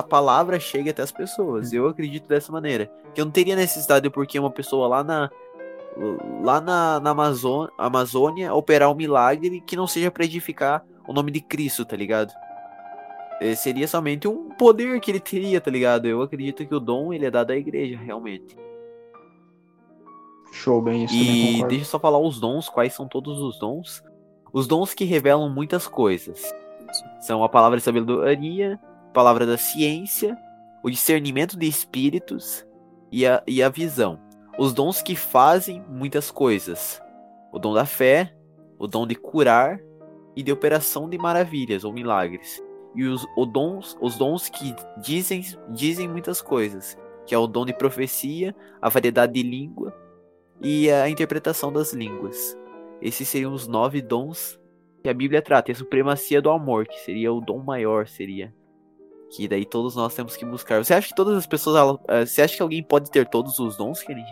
[0.00, 1.72] palavra chegue até as pessoas.
[1.72, 2.88] Eu acredito dessa maneira.
[3.12, 5.28] Que eu não teria necessidade porque uma pessoa lá na
[6.42, 11.30] lá na, na Amazônia, Amazônia operar um milagre que não seja para edificar o nome
[11.30, 12.32] de Cristo, tá ligado?
[13.40, 16.06] É, seria somente um poder que ele teria, tá ligado?
[16.06, 18.56] Eu acredito que o dom ele é dado à igreja, realmente.
[20.52, 21.14] Show, bem isso.
[21.14, 24.02] E deixa eu só falar os dons, quais são todos os dons.
[24.52, 26.54] Os dons que revelam muitas coisas.
[27.20, 28.78] São a palavra de sabedoria,
[29.12, 30.36] palavra da ciência,
[30.82, 32.66] o discernimento de espíritos
[33.10, 34.18] e a, e a visão.
[34.58, 37.00] Os dons que fazem muitas coisas.
[37.52, 38.34] O dom da fé,
[38.78, 39.78] o dom de curar
[40.34, 42.62] e de operação de maravilhas ou milagres.
[42.94, 47.64] E os, o dons, os dons que dizem, dizem muitas coisas, que é o dom
[47.64, 49.94] de profecia, a variedade de língua
[50.60, 52.56] e a interpretação das línguas.
[53.00, 54.60] Esses seriam os nove dons
[55.02, 55.70] que a Bíblia trata.
[55.70, 58.54] E a supremacia do amor, que seria o dom maior, seria
[59.34, 60.84] que daí todos nós temos que buscar.
[60.84, 61.98] Você acha que todas as pessoas.
[62.08, 64.30] Eh, você acha que alguém pode ter todos os dons, Kennedy?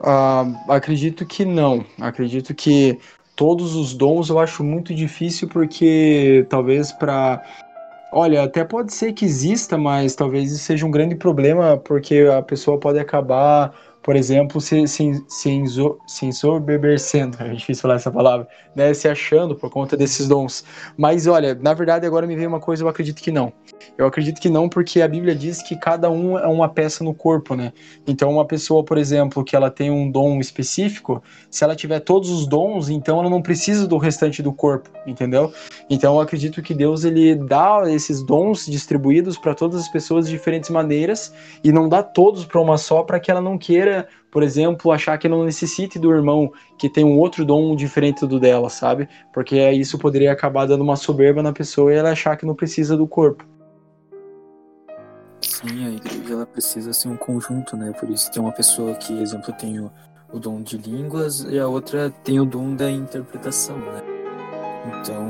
[0.00, 1.84] Uh, acredito que não.
[2.00, 2.98] Acredito que
[3.34, 7.42] todos os dons eu acho muito difícil porque talvez para
[8.12, 12.40] Olha, até pode ser que exista, mas talvez isso seja um grande problema porque a
[12.40, 13.74] pessoa pode acabar
[14.06, 15.64] por exemplo, se, se, se,
[16.06, 20.64] se ensoberbecendo, é difícil falar essa palavra, né, se achando por conta desses dons.
[20.96, 23.52] Mas olha, na verdade agora me veio uma coisa, eu acredito que não.
[23.98, 27.12] Eu acredito que não, porque a Bíblia diz que cada um é uma peça no
[27.12, 27.72] corpo, né?
[28.06, 32.30] Então uma pessoa, por exemplo, que ela tem um dom específico, se ela tiver todos
[32.30, 35.52] os dons, então ela não precisa do restante do corpo, entendeu?
[35.90, 40.30] Então eu acredito que Deus ele dá esses dons distribuídos para todas as pessoas de
[40.30, 41.34] diferentes maneiras
[41.64, 43.95] e não dá todos para uma só para que ela não queira
[44.30, 48.40] por exemplo, achar que não necessite do irmão que tem um outro dom diferente do
[48.40, 49.08] dela, sabe?
[49.32, 52.96] Porque isso poderia acabar dando uma soberba na pessoa e ela achar que não precisa
[52.96, 53.44] do corpo.
[55.40, 57.92] Sim, a igreja ela precisa ser um conjunto, né?
[57.92, 59.90] Por isso tem uma pessoa que, exemplo, tem o,
[60.32, 64.02] o dom de línguas e a outra tem o dom da interpretação, né?
[64.86, 65.28] Então,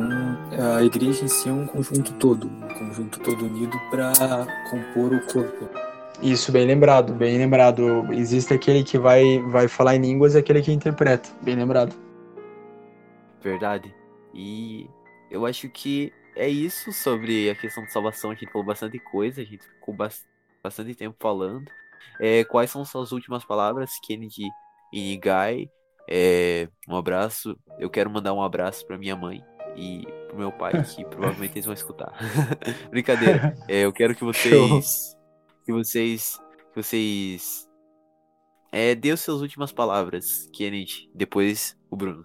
[0.77, 4.12] a igreja em si é um conjunto todo, um conjunto todo unido para
[4.70, 5.86] compor o corpo.
[6.22, 8.12] Isso, bem lembrado, bem lembrado.
[8.12, 11.28] Existe aquele que vai, vai falar em línguas e aquele que interpreta.
[11.43, 11.94] Bem lembrado.
[13.43, 13.94] Verdade.
[14.34, 14.88] E
[15.30, 18.30] eu acho que é isso sobre a questão de salvação.
[18.30, 21.70] A gente falou bastante coisa, a gente ficou bastante tempo falando.
[22.18, 24.48] É, quais são suas últimas palavras, Kennedy
[24.93, 25.70] e Nigai?
[26.09, 27.59] É, um abraço.
[27.78, 29.44] Eu quero mandar um abraço para minha mãe
[29.76, 32.12] e pro meu pai, que provavelmente eles vão escutar.
[32.90, 33.55] Brincadeira.
[33.68, 35.15] É, eu quero que vocês
[35.66, 36.40] que vocês.
[36.72, 37.68] Que vocês.
[38.70, 41.10] É, dê os seus últimas palavras, Kennedy.
[41.14, 42.24] Depois o Bruno.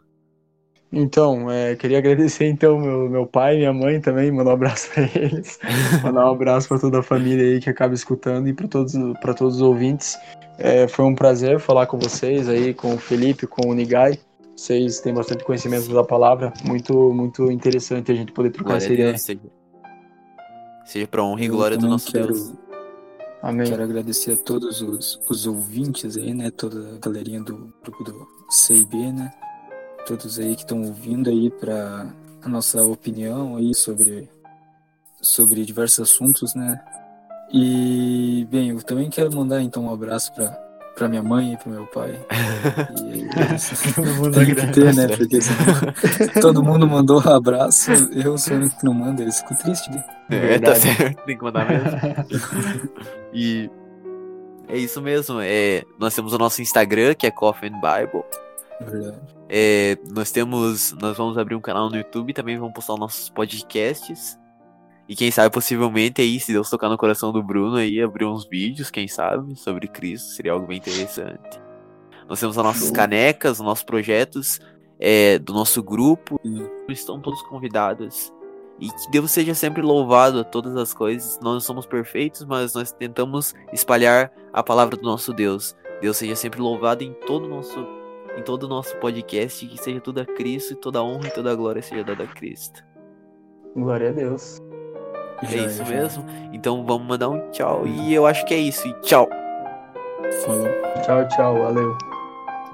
[0.93, 5.03] Então, é, queria agradecer então meu, meu pai, minha mãe também, mandar um abraço para
[5.15, 5.57] eles,
[6.03, 9.33] mandar um abraço para toda a família aí que acaba escutando e para todos, para
[9.33, 10.17] todos os ouvintes.
[10.57, 14.19] É, foi um prazer falar com vocês aí, com o Felipe, com o Nigai.
[14.53, 19.15] Vocês têm bastante conhecimento da palavra, muito muito interessante a gente poder trocar essa ideia.
[19.17, 22.53] Seja pra honra e glória do nosso quero, Deus.
[23.41, 23.67] Amém.
[23.67, 26.51] Quero agradecer a todos os, os ouvintes aí, né?
[26.51, 29.33] Toda a galerinha do grupo do CIB, né?
[30.05, 32.13] Todos aí que estão ouvindo aí para
[32.43, 34.29] a nossa opinião aí sobre,
[35.19, 36.79] sobre diversos assuntos, né?
[37.51, 41.71] E, bem, eu também quero mandar então um abraço para para minha mãe e para
[41.71, 42.19] meu pai.
[43.07, 43.27] E
[43.95, 45.07] Todo mundo tem que ter, né?
[45.07, 49.39] Porque senão todo mundo mandou um abraço, eu sou o único que não manda, eles
[49.39, 50.03] ficam tristes, né?
[50.29, 50.79] É, tá Verdade.
[50.79, 51.89] certo, tem que mandar mesmo.
[53.33, 53.69] E
[54.67, 55.39] é isso mesmo.
[55.41, 58.23] É, nós temos o nosso Instagram, que é Coffin Bible.
[58.79, 59.19] Verdade.
[59.49, 60.93] É, nós temos.
[60.93, 64.39] Nós vamos abrir um canal no YouTube, também vamos postar os nossos podcasts.
[65.09, 68.47] E quem sabe, possivelmente, aí, se Deus tocar no coração do Bruno, aí abrir uns
[68.47, 71.59] vídeos, quem sabe, sobre Cristo, seria algo bem interessante.
[72.29, 74.61] Nós temos as nossas canecas, os nossos projetos
[74.97, 76.39] é, do nosso grupo.
[76.87, 78.31] Estão todos convidados.
[78.81, 81.39] E que Deus seja sempre louvado a todas as coisas.
[81.39, 85.75] Nós não somos perfeitos, mas nós tentamos espalhar a palavra do nosso Deus.
[86.01, 87.87] Deus seja sempre louvado em todo o nosso,
[88.35, 91.31] em todo o nosso podcast, que seja tudo a Cristo, e toda a honra e
[91.31, 92.83] toda a glória seja dada a Cristo.
[93.75, 94.59] Glória a Deus.
[95.43, 95.89] É Já, isso já.
[95.89, 96.25] mesmo?
[96.51, 97.85] Então vamos mandar um tchau.
[97.85, 98.87] E eu acho que é isso.
[98.87, 99.29] E tchau.
[100.43, 100.67] Falou.
[101.05, 101.55] Tchau, tchau.
[101.59, 101.97] Valeu.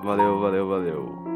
[0.03, 1.26] Valeu, valeu, valeu.